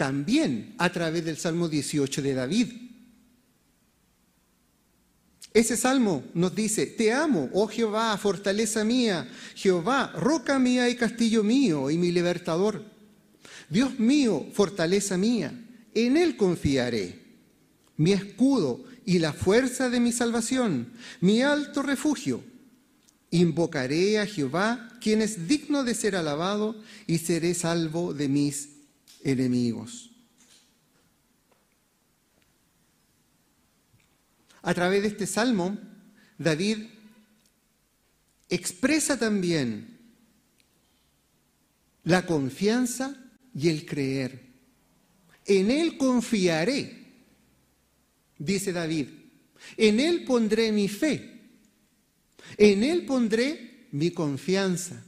también 0.00 0.74
a 0.78 0.90
través 0.90 1.26
del 1.26 1.36
Salmo 1.36 1.68
18 1.68 2.22
de 2.22 2.32
David. 2.32 2.72
Ese 5.52 5.76
salmo 5.76 6.24
nos 6.32 6.54
dice, 6.54 6.86
te 6.86 7.12
amo, 7.12 7.50
oh 7.52 7.68
Jehová, 7.68 8.16
fortaleza 8.16 8.82
mía, 8.82 9.28
Jehová, 9.54 10.10
roca 10.16 10.58
mía 10.58 10.88
y 10.88 10.96
castillo 10.96 11.42
mío 11.42 11.90
y 11.90 11.98
mi 11.98 12.12
libertador. 12.12 12.82
Dios 13.68 13.98
mío, 13.98 14.46
fortaleza 14.54 15.18
mía, 15.18 15.52
en 15.92 16.16
Él 16.16 16.38
confiaré, 16.38 17.18
mi 17.98 18.12
escudo 18.12 18.82
y 19.04 19.18
la 19.18 19.34
fuerza 19.34 19.90
de 19.90 20.00
mi 20.00 20.12
salvación, 20.12 20.94
mi 21.20 21.42
alto 21.42 21.82
refugio. 21.82 22.42
Invocaré 23.30 24.18
a 24.18 24.24
Jehová, 24.24 24.88
quien 24.98 25.20
es 25.20 25.46
digno 25.46 25.84
de 25.84 25.94
ser 25.94 26.16
alabado, 26.16 26.74
y 27.06 27.18
seré 27.18 27.52
salvo 27.52 28.14
de 28.14 28.28
mis 28.30 28.79
enemigos. 29.22 30.10
A 34.62 34.74
través 34.74 35.02
de 35.02 35.08
este 35.08 35.26
salmo, 35.26 35.78
David 36.38 36.86
expresa 38.48 39.18
también 39.18 39.98
la 42.04 42.26
confianza 42.26 43.16
y 43.54 43.68
el 43.68 43.86
creer. 43.86 44.50
En 45.46 45.70
Él 45.70 45.96
confiaré, 45.96 47.06
dice 48.38 48.72
David. 48.72 49.08
En 49.76 50.00
Él 50.00 50.24
pondré 50.24 50.72
mi 50.72 50.88
fe. 50.88 51.40
En 52.56 52.82
Él 52.82 53.06
pondré 53.06 53.88
mi 53.92 54.10
confianza. 54.10 55.04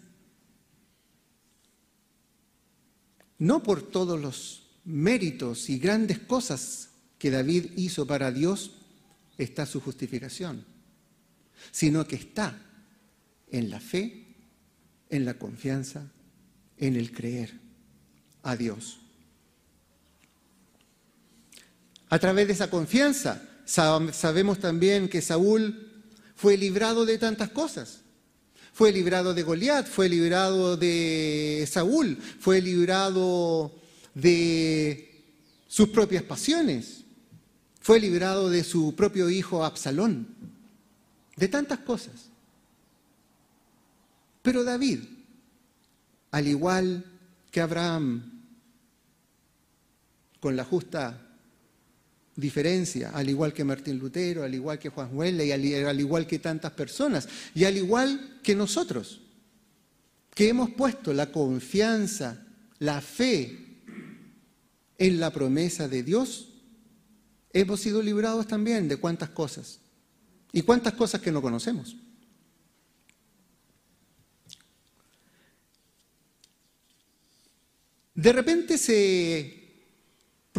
No 3.43 3.61
por 3.61 3.83
todos 3.83 4.21
los 4.21 4.63
méritos 4.85 5.69
y 5.69 5.81
grandes 5.81 6.21
cosas 6.21 6.91
que 7.19 7.29
David 7.29 7.73
hizo 7.75 8.07
para 8.07 8.31
Dios 8.31 8.71
está 9.37 9.67
su 9.67 9.81
justificación, 9.81 10.65
sino 11.73 12.07
que 12.07 12.15
está 12.15 12.57
en 13.51 13.69
la 13.69 13.81
fe, 13.81 14.37
en 15.11 15.25
la 15.25 15.35
confianza, 15.35 16.09
en 16.79 16.95
el 16.95 17.11
creer 17.11 17.59
a 18.45 18.55
Dios. 18.55 19.01
A 22.11 22.21
través 22.21 22.47
de 22.47 22.53
esa 22.53 22.71
confianza 22.71 23.43
sabemos 23.65 24.61
también 24.61 25.09
que 25.09 25.21
Saúl 25.21 26.05
fue 26.37 26.57
librado 26.57 27.05
de 27.05 27.19
tantas 27.19 27.51
cosas. 27.51 28.02
Fue 28.73 28.91
librado 28.91 29.35
de 29.35 29.43
Goliat, 29.43 29.87
fue 29.87 30.09
librado 30.09 30.77
de 30.77 31.69
Saúl, 31.71 32.17
fue 32.17 32.61
librado 32.63 33.73
de 34.15 35.25
sus 35.69 35.89
propias 35.89 36.23
pasiones, 36.23 37.05
fue 37.81 38.01
librado 38.01 38.49
de 38.49 38.65
su 38.65 38.95
propio 38.95 39.29
hijo 39.29 39.65
Absalón, 39.65 40.29
de 41.37 41.49
tantas 41.49 41.81
cosas. 41.81 42.31
Pero 44.43 44.65
David, 44.65 45.01
al 46.31 46.49
igual 46.49 47.05
que 47.51 47.61
Abraham, 47.61 48.43
con 50.41 50.57
la 50.57 50.65
justa 50.65 51.32
diferencia, 52.35 53.11
al 53.11 53.29
igual 53.29 53.53
que 53.53 53.65
Martín 53.65 53.99
Lutero, 53.99 54.43
al 54.43 54.55
igual 54.55 54.79
que 54.79 54.89
Juan 54.89 55.11
Huelle 55.13 55.45
y 55.45 55.53
al, 55.53 56.01
igual 56.01 56.27
que 56.27 56.39
tantas 56.39 56.73
personas, 56.73 57.29
y 57.55 57.65
al 57.65 57.77
igual 57.77 58.41
que 58.43 58.55
nosotros, 58.55 59.21
que 60.35 60.49
hemos 60.49 60.71
puesto 60.71 61.13
la 61.13 61.31
confianza, 61.31 62.47
la 62.79 63.01
fe 63.01 63.59
en 64.99 65.21
la 65.21 65.31
promesa 65.31 65.89
de 65.89 66.03
Dios, 66.03 66.49
hemos 67.53 67.81
sido 67.81 68.03
librados 68.03 68.47
también 68.47 68.89
de 68.89 68.97
cuántas 68.97 69.31
cosas, 69.31 69.81
y 70.53 70.63
cuántas 70.63 70.95
cosas 70.95 71.21
que 71.21 71.33
no 71.33 71.43
conocemos. 71.43 71.97
De 78.15 78.33
repente 78.33 78.79
se 78.79 79.62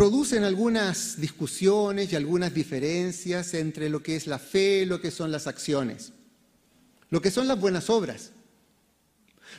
producen 0.04 0.44
algunas 0.44 1.22
discusiones 1.22 2.12
y 2.12 2.18
algunas 2.18 2.54
diferencias 2.54 3.54
entre 3.54 3.90
lo 3.90 4.04
que 4.04 4.18
es 4.18 4.28
la 4.28 4.38
fe, 4.38 4.86
lo 4.86 5.00
que 5.00 5.12
son 5.12 5.32
las 5.32 5.48
acciones, 5.48 6.12
lo 7.10 7.22
que 7.22 7.32
son 7.32 7.48
las 7.48 7.58
buenas 7.58 7.90
obras. 7.90 8.32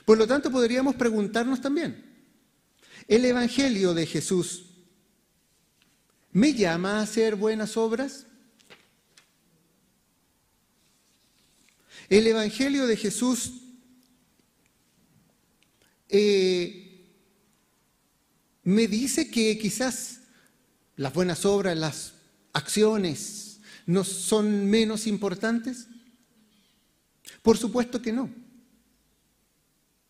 Por 0.05 0.19
lo 0.19 0.27
tanto, 0.27 0.51
podríamos 0.51 0.97
preguntarnos 0.97 1.63
también, 1.63 2.05
¿el 3.09 3.25
Evangelio 3.25 3.95
de 3.95 4.05
Jesús 4.05 4.67
me 6.31 6.53
llama 6.53 6.99
a 6.99 7.05
hacer 7.05 7.37
buenas 7.37 7.79
obras? 7.79 8.27
El 12.11 12.27
Evangelio 12.27 12.87
de 12.87 12.99
Jesús 12.99 13.63
eh, 16.11 17.09
me 18.63 18.87
dice 18.87 19.31
que 19.31 19.57
quizás 19.57 20.21
las 20.97 21.13
buenas 21.13 21.45
obras, 21.45 21.77
las 21.77 22.13
acciones, 22.53 23.61
¿no 23.87 24.05
son 24.05 24.69
menos 24.69 25.07
importantes? 25.07 25.89
Por 27.43 27.59
supuesto 27.59 28.01
que 28.01 28.13
no. 28.13 28.31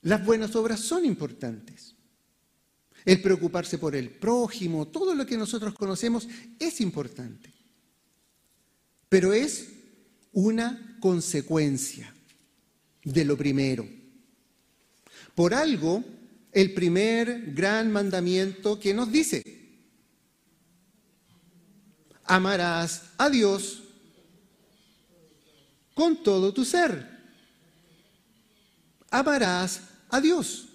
Las 0.03 0.25
buenas 0.25 0.55
obras 0.55 0.81
son 0.81 1.05
importantes. 1.05 1.95
El 3.05 3.21
preocuparse 3.21 3.79
por 3.79 3.97
el 3.97 4.11
prójimo, 4.11 4.89
todo 4.89 5.15
lo 5.15 5.27
que 5.27 5.37
nosotros 5.37 5.75
conocemos 5.75 6.29
es 6.59 6.81
importante. 6.81 7.53
Pero 9.09 9.33
es 9.33 9.69
una 10.33 10.97
consecuencia 11.01 12.15
de 13.03 13.25
lo 13.25 13.37
primero. 13.37 13.87
Por 15.35 15.55
algo, 15.55 16.05
el 16.53 16.73
primer 16.73 17.53
gran 17.53 17.91
mandamiento 17.91 18.79
que 18.79 18.95
nos 18.95 19.11
dice, 19.11 19.43
amarás 22.25 23.03
a 23.19 23.29
Dios 23.31 23.83
con 25.95 26.23
todo 26.23 26.53
tu 26.53 26.65
ser. 26.65 27.09
Amarás 29.11 29.81
a 30.11 30.21
Dios. 30.21 30.69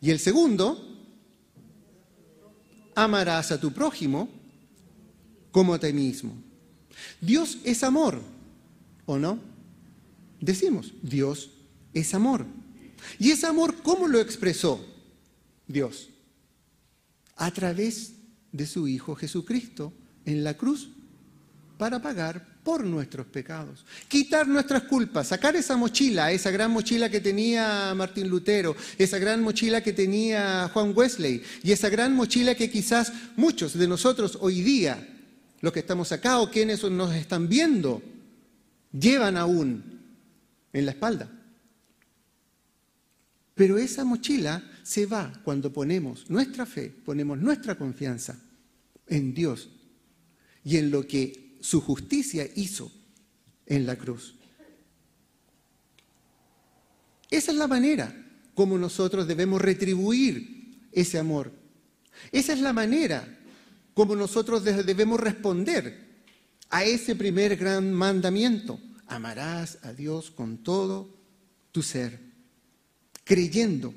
Y 0.00 0.10
el 0.10 0.18
segundo, 0.18 0.86
amarás 2.94 3.52
a 3.52 3.60
tu 3.60 3.72
prójimo 3.72 4.28
como 5.50 5.74
a 5.74 5.78
ti 5.78 5.92
mismo. 5.92 6.34
Dios 7.20 7.58
es 7.64 7.82
amor, 7.82 8.20
¿o 9.06 9.18
no? 9.18 9.38
Decimos, 10.40 10.92
Dios 11.02 11.50
es 11.94 12.14
amor. 12.14 12.46
¿Y 13.18 13.30
ese 13.30 13.46
amor 13.46 13.76
cómo 13.82 14.08
lo 14.08 14.20
expresó 14.20 14.84
Dios? 15.66 16.08
A 17.36 17.50
través 17.50 18.12
de 18.52 18.66
su 18.66 18.88
Hijo 18.88 19.14
Jesucristo, 19.14 19.92
en 20.24 20.44
la 20.44 20.54
cruz 20.56 20.88
para 21.80 22.00
pagar 22.00 22.46
por 22.62 22.84
nuestros 22.84 23.26
pecados, 23.26 23.86
quitar 24.06 24.46
nuestras 24.46 24.82
culpas, 24.82 25.28
sacar 25.28 25.56
esa 25.56 25.76
mochila, 25.78 26.30
esa 26.30 26.50
gran 26.50 26.70
mochila 26.70 27.08
que 27.08 27.20
tenía 27.20 27.94
Martín 27.94 28.28
Lutero, 28.28 28.76
esa 28.98 29.18
gran 29.18 29.42
mochila 29.42 29.82
que 29.82 29.94
tenía 29.94 30.68
Juan 30.74 30.92
Wesley 30.94 31.42
y 31.62 31.72
esa 31.72 31.88
gran 31.88 32.14
mochila 32.14 32.54
que 32.54 32.70
quizás 32.70 33.12
muchos 33.36 33.78
de 33.78 33.88
nosotros 33.88 34.36
hoy 34.42 34.60
día, 34.60 35.08
los 35.62 35.72
que 35.72 35.80
estamos 35.80 36.12
acá 36.12 36.40
o 36.40 36.50
quienes 36.50 36.84
nos 36.84 37.14
están 37.14 37.48
viendo, 37.48 38.02
llevan 38.92 39.38
aún 39.38 39.82
en 40.74 40.84
la 40.84 40.92
espalda. 40.92 41.30
Pero 43.54 43.78
esa 43.78 44.04
mochila 44.04 44.62
se 44.82 45.06
va 45.06 45.32
cuando 45.44 45.72
ponemos 45.72 46.28
nuestra 46.28 46.66
fe, 46.66 46.92
ponemos 47.04 47.38
nuestra 47.38 47.76
confianza 47.76 48.38
en 49.06 49.32
Dios 49.32 49.70
y 50.64 50.76
en 50.76 50.90
lo 50.90 51.06
que 51.06 51.56
su 51.60 51.80
justicia 51.80 52.48
hizo 52.54 52.90
en 53.66 53.86
la 53.86 53.96
cruz. 53.96 54.34
Esa 57.30 57.52
es 57.52 57.58
la 57.58 57.68
manera 57.68 58.14
como 58.54 58.76
nosotros 58.76 59.26
debemos 59.26 59.60
retribuir 59.62 60.88
ese 60.92 61.18
amor. 61.18 61.52
Esa 62.32 62.52
es 62.52 62.60
la 62.60 62.72
manera 62.72 63.38
como 63.94 64.16
nosotros 64.16 64.64
debemos 64.64 65.20
responder 65.20 66.10
a 66.70 66.84
ese 66.84 67.14
primer 67.16 67.56
gran 67.56 67.92
mandamiento. 67.92 68.80
Amarás 69.06 69.78
a 69.82 69.92
Dios 69.92 70.30
con 70.30 70.58
todo 70.58 71.16
tu 71.72 71.82
ser, 71.82 72.20
creyendo 73.24 73.94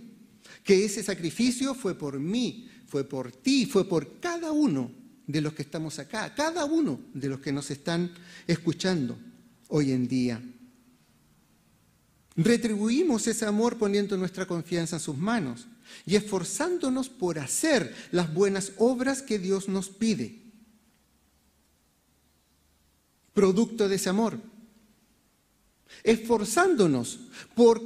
que 0.63 0.85
ese 0.85 1.03
sacrificio 1.03 1.73
fue 1.73 1.97
por 1.97 2.19
mí, 2.19 2.69
fue 2.87 3.03
por 3.03 3.31
ti, 3.31 3.65
fue 3.65 3.87
por 3.87 4.19
cada 4.19 4.51
uno 4.51 5.02
de 5.27 5.41
los 5.41 5.53
que 5.53 5.61
estamos 5.61 5.99
acá, 5.99 6.33
cada 6.35 6.65
uno 6.65 6.99
de 7.13 7.29
los 7.29 7.39
que 7.39 7.51
nos 7.51 7.71
están 7.71 8.11
escuchando 8.47 9.17
hoy 9.69 9.91
en 9.91 10.07
día. 10.07 10.41
Retribuimos 12.35 13.27
ese 13.27 13.45
amor 13.45 13.77
poniendo 13.77 14.17
nuestra 14.17 14.47
confianza 14.47 14.95
en 14.95 15.01
sus 15.01 15.17
manos 15.17 15.67
y 16.05 16.15
esforzándonos 16.15 17.09
por 17.09 17.39
hacer 17.39 17.93
las 18.11 18.33
buenas 18.33 18.73
obras 18.77 19.21
que 19.21 19.37
Dios 19.37 19.69
nos 19.69 19.89
pide. 19.89 20.41
Producto 23.33 23.87
de 23.87 23.95
ese 23.95 24.09
amor. 24.09 24.39
Esforzándonos 26.03 27.19
por 27.55 27.81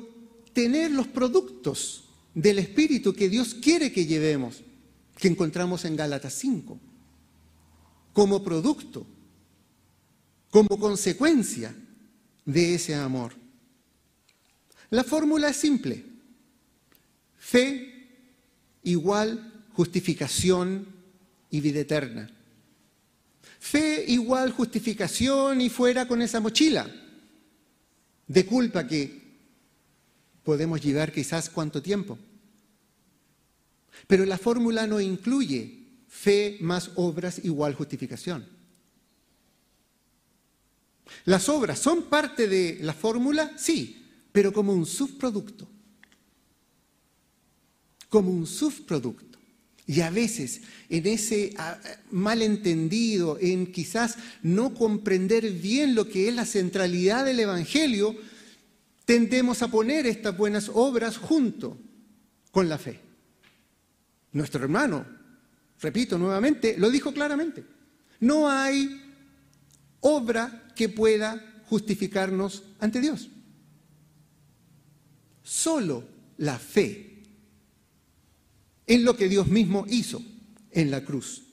tener 0.54 0.92
los 0.92 1.08
productos 1.08 2.06
del 2.34 2.60
Espíritu 2.60 3.14
que 3.14 3.30
Dios 3.30 3.54
quiere 3.56 3.92
que 3.92 4.06
llevemos, 4.06 4.64
que 5.18 5.28
encontramos 5.28 5.86
en 5.86 5.96
Gálatas 5.96 6.34
5, 6.34 6.80
como 8.18 8.44
producto, 8.44 9.06
como 10.50 10.80
consecuencia 10.80 11.72
de 12.44 12.74
ese 12.74 12.96
amor. 12.96 13.32
La 14.90 15.04
fórmula 15.04 15.50
es 15.50 15.58
simple. 15.58 16.04
Fe 17.38 18.08
igual 18.82 19.68
justificación 19.74 20.88
y 21.52 21.62
vida 21.62 21.82
eterna. 21.82 22.28
Fe 23.60 24.04
igual 24.08 24.52
justificación 24.52 25.62
y 25.62 25.70
fuera 25.70 26.08
con 26.08 26.24
esa 26.24 26.40
mochila 26.40 26.90
de 28.26 28.46
culpa 28.48 28.88
que 28.88 29.38
podemos 30.44 30.82
llevar 30.82 31.12
quizás 31.12 31.52
cuánto 31.52 31.84
tiempo. 31.84 32.18
Pero 34.08 34.26
la 34.26 34.40
fórmula 34.40 34.88
no 34.88 35.00
incluye 35.00 35.87
fe 36.08 36.58
más 36.62 36.92
obras 36.96 37.40
igual 37.44 37.76
justificación. 37.76 38.46
Las 41.26 41.50
obras 41.50 41.80
son 41.80 42.04
parte 42.04 42.48
de 42.48 42.80
la 42.82 42.94
fórmula, 42.94 43.52
sí, 43.58 44.06
pero 44.32 44.52
como 44.54 44.74
un 44.74 44.86
subproducto. 44.86 45.68
Como 48.10 48.32
un 48.32 48.48
subproducto. 48.48 49.38
Y 49.86 50.02
a 50.02 50.10
veces 50.10 50.62
en 50.90 51.08
ese 51.08 51.54
ah, 51.58 51.80
malentendido, 52.12 53.38
en 53.40 53.72
quizás 53.72 54.18
no 54.44 54.74
comprender 54.74 55.50
bien 55.52 55.96
lo 55.96 56.10
que 56.10 56.28
es 56.28 56.36
la 56.36 56.46
centralidad 56.46 57.26
del 57.26 57.40
Evangelio, 57.40 58.16
tendemos 59.06 59.62
a 59.62 59.70
poner 59.70 60.06
estas 60.06 60.36
buenas 60.36 60.70
obras 60.74 61.18
junto 61.18 61.78
con 62.52 62.68
la 62.68 62.78
fe. 62.78 63.00
Nuestro 64.34 64.62
hermano, 64.62 65.06
repito 65.82 66.18
nuevamente, 66.18 66.76
lo 66.78 66.90
dijo 66.90 67.14
claramente. 67.14 67.64
No 68.20 68.50
hay 68.50 69.02
obra 70.02 70.72
que 70.76 70.90
pueda 70.90 71.64
justificarnos 71.66 72.64
ante 72.80 73.02
Dios. 73.02 73.30
Solo 75.44 76.04
la 76.38 76.58
fe 76.60 77.24
en 78.86 79.04
lo 79.04 79.16
que 79.16 79.30
Dios 79.30 79.48
mismo 79.48 79.86
hizo 79.88 80.22
en 80.72 80.92
la 80.92 81.04
cruz. 81.04 81.44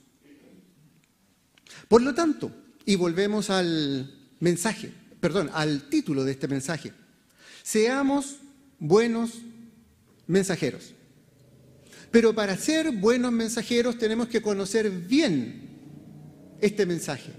Por 1.88 2.02
lo 2.02 2.14
tanto, 2.14 2.50
y 2.86 2.96
volvemos 2.96 3.50
al 3.50 4.32
mensaje, 4.40 4.92
perdón, 5.20 5.50
al 5.52 5.88
título 5.88 6.24
de 6.24 6.32
este 6.32 6.48
mensaje, 6.48 6.92
seamos 7.62 8.36
buenos 8.78 9.32
mensajeros. 10.26 10.94
Pero 12.14 12.32
para 12.32 12.56
ser 12.56 12.92
buenos 12.92 13.32
mensajeros 13.32 13.98
tenemos 13.98 14.28
que 14.28 14.40
conocer 14.40 14.88
bien 14.88 15.62
este 16.60 16.86
mensaje. 16.86 17.32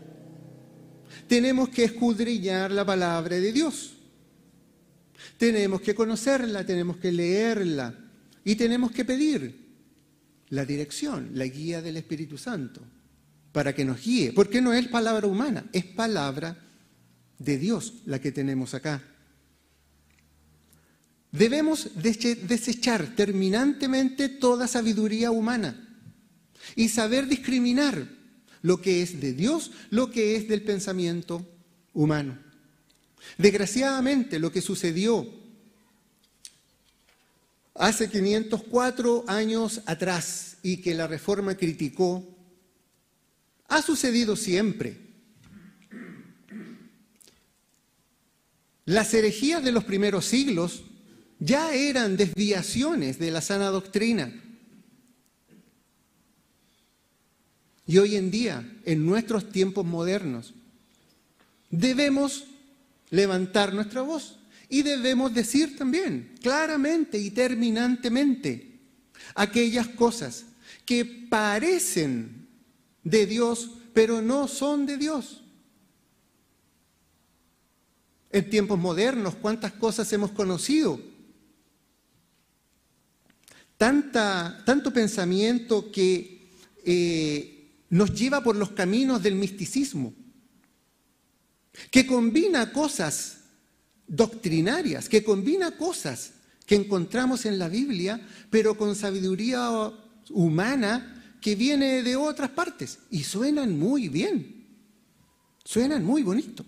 Tenemos 1.29 1.69
que 1.69 1.85
escudriñar 1.85 2.71
la 2.71 2.83
palabra 2.83 3.37
de 3.37 3.53
Dios. 3.53 3.93
Tenemos 5.37 5.79
que 5.79 5.95
conocerla, 5.95 6.65
tenemos 6.65 6.97
que 6.97 7.09
leerla 7.09 7.95
y 8.43 8.55
tenemos 8.55 8.91
que 8.91 9.05
pedir 9.05 9.65
la 10.49 10.65
dirección, 10.65 11.29
la 11.35 11.45
guía 11.45 11.81
del 11.81 11.95
Espíritu 11.95 12.37
Santo 12.37 12.81
para 13.53 13.73
que 13.73 13.85
nos 13.85 14.03
guíe, 14.03 14.33
porque 14.33 14.59
no 14.59 14.73
es 14.73 14.89
palabra 14.89 15.25
humana, 15.25 15.69
es 15.71 15.85
palabra 15.85 16.57
de 17.39 17.57
Dios 17.57 18.01
la 18.05 18.19
que 18.19 18.33
tenemos 18.33 18.73
acá. 18.73 19.01
Debemos 21.37 21.89
desechar 21.95 23.13
terminantemente 23.15 24.29
toda 24.29 24.67
sabiduría 24.67 25.31
humana 25.31 25.99
y 26.75 26.87
saber 26.87 27.27
discriminar 27.27 28.07
lo 28.61 28.81
que 28.81 29.01
es 29.01 29.19
de 29.19 29.33
Dios, 29.33 29.71
lo 29.89 30.11
que 30.11 30.37
es 30.37 30.47
del 30.47 30.61
pensamiento 30.63 31.45
humano. 31.93 32.39
Desgraciadamente, 33.37 34.39
lo 34.39 34.51
que 34.51 34.61
sucedió 34.61 35.27
hace 37.73 38.09
504 38.09 39.25
años 39.27 39.81
atrás 39.85 40.57
y 40.63 40.77
que 40.77 40.93
la 40.93 41.07
Reforma 41.07 41.55
criticó, 41.55 42.25
ha 43.67 43.81
sucedido 43.81 44.37
siempre. 44.37 45.01
Las 48.85 49.13
herejías 49.13 49.63
de 49.63 49.73
los 49.73 49.83
primeros 49.83 50.25
siglos 50.25 50.83
ya 51.45 51.75
eran 51.75 52.17
desviaciones 52.17 53.19
de 53.19 53.29
la 53.29 53.39
sana 53.39 53.67
doctrina. 53.67 54.33
Y 57.85 57.99
hoy 57.99 58.15
en 58.15 58.31
día, 58.31 58.67
en 58.83 59.05
nuestros 59.05 59.51
tiempos 59.51 59.85
modernos, 59.85 60.55
debemos 61.69 62.45
levantar 63.11 63.75
nuestra 63.75 64.01
voz 64.01 64.39
y 64.69 64.81
debemos 64.81 65.35
decir 65.35 65.77
también 65.77 66.33
claramente 66.41 67.19
y 67.19 67.29
terminantemente 67.29 68.79
aquellas 69.35 69.87
cosas 69.89 70.45
que 70.83 71.05
parecen 71.05 72.47
de 73.03 73.27
Dios, 73.27 73.69
pero 73.93 74.19
no 74.19 74.47
son 74.47 74.87
de 74.87 74.97
Dios. 74.97 75.43
En 78.31 78.49
tiempos 78.49 78.79
modernos, 78.79 79.35
¿cuántas 79.35 79.73
cosas 79.73 80.11
hemos 80.11 80.31
conocido? 80.31 81.14
Tanta, 83.77 84.63
tanto 84.65 84.91
pensamiento 84.93 85.91
que 85.91 86.49
eh, 86.85 87.83
nos 87.89 88.13
lleva 88.13 88.41
por 88.43 88.55
los 88.55 88.71
caminos 88.71 89.21
del 89.21 89.35
misticismo 89.35 90.13
que 91.91 92.05
combina 92.05 92.71
cosas 92.71 93.39
doctrinarias, 94.07 95.09
que 95.09 95.23
combina 95.23 95.71
cosas 95.71 96.33
que 96.65 96.75
encontramos 96.75 97.45
en 97.45 97.59
la 97.59 97.69
Biblia, 97.69 98.25
pero 98.49 98.77
con 98.77 98.95
sabiduría 98.95 99.69
humana 100.29 101.37
que 101.41 101.55
viene 101.55 102.01
de 102.01 102.15
otras 102.15 102.49
partes 102.51 102.99
y 103.11 103.23
suenan 103.23 103.77
muy 103.77 104.09
bien, 104.09 104.67
suenan 105.63 106.03
muy 106.03 106.23
bonito. 106.23 106.65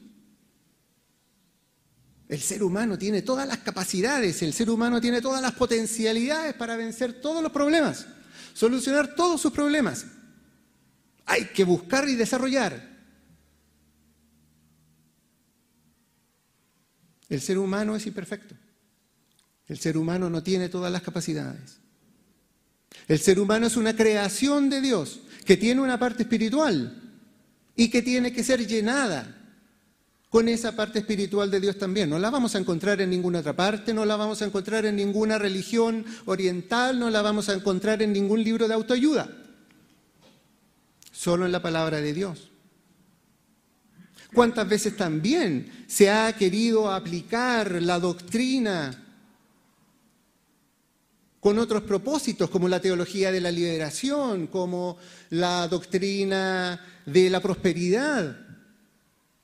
El 2.29 2.41
ser 2.41 2.63
humano 2.63 2.97
tiene 2.97 3.21
todas 3.21 3.47
las 3.47 3.59
capacidades, 3.59 4.41
el 4.41 4.53
ser 4.53 4.69
humano 4.69 4.99
tiene 4.99 5.21
todas 5.21 5.41
las 5.41 5.53
potencialidades 5.53 6.53
para 6.55 6.75
vencer 6.75 7.21
todos 7.21 7.41
los 7.41 7.51
problemas, 7.51 8.05
solucionar 8.53 9.15
todos 9.15 9.39
sus 9.39 9.51
problemas. 9.51 10.05
Hay 11.25 11.45
que 11.45 11.63
buscar 11.63 12.07
y 12.07 12.15
desarrollar 12.15 12.97
El 17.29 17.41
ser 17.41 17.57
humano 17.57 17.95
es 17.95 18.05
imperfecto. 18.07 18.55
El 19.67 19.79
ser 19.79 19.97
humano 19.97 20.29
no 20.29 20.43
tiene 20.43 20.69
todas 20.69 20.91
las 20.91 21.01
capacidades. 21.01 21.79
El 23.07 23.19
ser 23.19 23.39
humano 23.39 23.67
es 23.67 23.75
una 23.75 23.95
creación 23.95 24.69
de 24.69 24.81
Dios 24.81 25.21
que 25.45 25.57
tiene 25.57 25.81
una 25.81 25.99
parte 25.99 26.23
espiritual 26.23 27.01
y 27.75 27.89
que 27.89 28.01
tiene 28.01 28.31
que 28.31 28.43
ser 28.43 28.65
llenada 28.65 29.36
con 30.29 30.49
esa 30.49 30.75
parte 30.75 30.99
espiritual 30.99 31.49
de 31.49 31.59
Dios 31.59 31.77
también. 31.77 32.09
No 32.09 32.19
la 32.19 32.29
vamos 32.29 32.55
a 32.55 32.59
encontrar 32.59 32.99
en 33.01 33.09
ninguna 33.09 33.39
otra 33.39 33.55
parte, 33.55 33.93
no 33.93 34.05
la 34.05 34.15
vamos 34.15 34.41
a 34.41 34.45
encontrar 34.45 34.85
en 34.85 34.95
ninguna 34.95 35.37
religión 35.37 36.05
oriental, 36.25 36.99
no 36.99 37.09
la 37.09 37.21
vamos 37.21 37.49
a 37.49 37.53
encontrar 37.53 38.01
en 38.01 38.13
ningún 38.13 38.43
libro 38.43 38.67
de 38.67 38.73
autoayuda. 38.73 39.29
Solo 41.11 41.45
en 41.45 41.51
la 41.51 41.61
palabra 41.61 42.01
de 42.01 42.13
Dios. 42.13 42.51
¿Cuántas 44.33 44.67
veces 44.67 44.97
también 44.97 45.85
se 45.87 46.11
ha 46.11 46.33
querido 46.33 46.91
aplicar 46.91 47.81
la 47.81 47.97
doctrina 47.97 49.03
con 51.39 51.57
otros 51.59 51.83
propósitos, 51.83 52.49
como 52.49 52.67
la 52.67 52.81
teología 52.81 53.31
de 53.31 53.39
la 53.39 53.51
liberación, 53.51 54.47
como 54.47 54.97
la 55.29 55.67
doctrina 55.69 56.85
de 57.05 57.29
la 57.29 57.39
prosperidad 57.39 58.46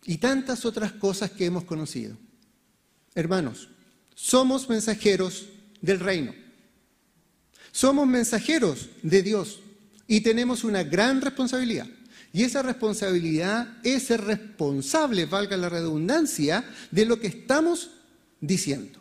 y 0.06 0.18
tantas 0.18 0.66
otras 0.66 0.92
cosas 0.94 1.32
que 1.32 1.46
hemos 1.46 1.64
conocido? 1.64 2.18
Hermanos, 3.16 3.70
somos 4.16 4.70
mensajeros 4.70 5.48
del 5.82 6.00
reino. 6.00 6.34
Somos 7.72 8.08
mensajeros 8.08 8.90
de 9.02 9.24
Dios 9.24 9.60
y 10.08 10.22
tenemos 10.22 10.64
una 10.64 10.84
gran 10.84 11.22
responsabilidad 11.22 11.88
Y 12.32 12.44
esa 12.44 12.62
responsabilidad 12.62 13.78
es 13.84 14.04
ser 14.04 14.22
responsable, 14.22 15.26
valga 15.26 15.56
la 15.56 15.70
redundancia, 15.70 16.66
de 16.90 17.06
lo 17.06 17.20
que 17.20 17.28
estamos 17.28 17.92
diciendo. 18.42 19.00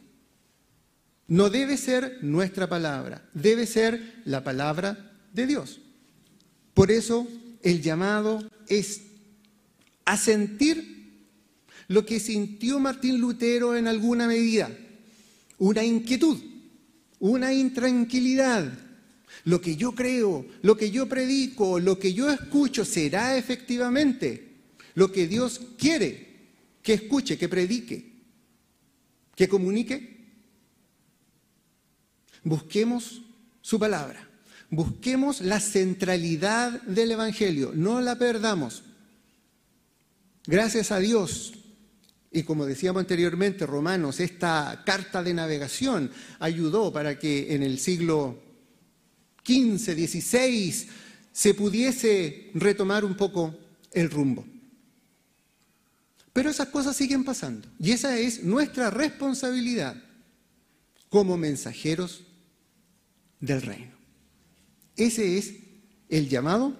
No 1.28 1.48
debe 1.48 1.78
ser 1.78 2.18
nuestra 2.20 2.68
palabra, 2.68 3.26
debe 3.32 3.66
ser 3.66 4.20
la 4.26 4.44
palabra 4.44 5.12
de 5.32 5.46
Dios. 5.46 5.80
Por 6.74 6.90
eso 6.90 7.26
el 7.62 7.80
llamado 7.80 8.46
es 8.68 9.00
a 10.04 10.18
sentir 10.18 10.91
lo 11.88 12.04
que 12.06 12.20
sintió 12.20 12.78
Martín 12.78 13.18
Lutero 13.20 13.76
en 13.76 13.88
alguna 13.88 14.26
medida, 14.26 14.70
una 15.58 15.84
inquietud, 15.84 16.38
una 17.18 17.52
intranquilidad. 17.52 18.72
Lo 19.44 19.60
que 19.60 19.76
yo 19.76 19.92
creo, 19.92 20.46
lo 20.62 20.76
que 20.76 20.90
yo 20.90 21.08
predico, 21.08 21.80
lo 21.80 21.98
que 21.98 22.14
yo 22.14 22.30
escucho, 22.30 22.84
¿será 22.84 23.36
efectivamente 23.36 24.52
lo 24.94 25.10
que 25.10 25.26
Dios 25.26 25.60
quiere 25.78 26.32
que 26.82 26.94
escuche, 26.94 27.38
que 27.38 27.48
predique, 27.48 28.12
que 29.34 29.48
comunique? 29.48 30.12
Busquemos 32.44 33.22
su 33.60 33.78
palabra, 33.78 34.28
busquemos 34.70 35.40
la 35.40 35.60
centralidad 35.60 36.82
del 36.82 37.12
Evangelio, 37.12 37.72
no 37.74 38.00
la 38.00 38.16
perdamos. 38.18 38.82
Gracias 40.46 40.90
a 40.90 40.98
Dios, 40.98 41.54
y 42.32 42.44
como 42.44 42.64
decíamos 42.64 43.00
anteriormente, 43.00 43.66
Romanos, 43.66 44.18
esta 44.18 44.82
carta 44.86 45.22
de 45.22 45.34
navegación 45.34 46.10
ayudó 46.38 46.92
para 46.92 47.18
que 47.18 47.54
en 47.54 47.62
el 47.62 47.78
siglo 47.78 48.40
XV, 49.44 50.08
XVI 50.08 50.88
se 51.30 51.54
pudiese 51.54 52.50
retomar 52.54 53.04
un 53.04 53.16
poco 53.16 53.54
el 53.92 54.10
rumbo. 54.10 54.46
Pero 56.32 56.48
esas 56.48 56.68
cosas 56.68 56.96
siguen 56.96 57.24
pasando 57.24 57.68
y 57.78 57.90
esa 57.92 58.18
es 58.18 58.42
nuestra 58.42 58.88
responsabilidad 58.88 60.02
como 61.10 61.36
mensajeros 61.36 62.22
del 63.40 63.60
reino. 63.60 63.92
Ese 64.96 65.36
es 65.36 65.54
el 66.08 66.30
llamado 66.30 66.74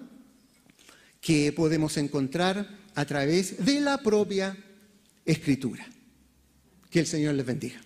que 1.21 1.51
podemos 1.51 1.97
encontrar 1.97 2.67
a 2.95 3.05
través 3.05 3.63
de 3.63 3.79
la 3.79 3.99
propia 3.99 4.57
escritura. 5.25 5.85
Que 6.89 6.99
el 6.99 7.07
Señor 7.07 7.35
les 7.35 7.45
bendiga. 7.45 7.81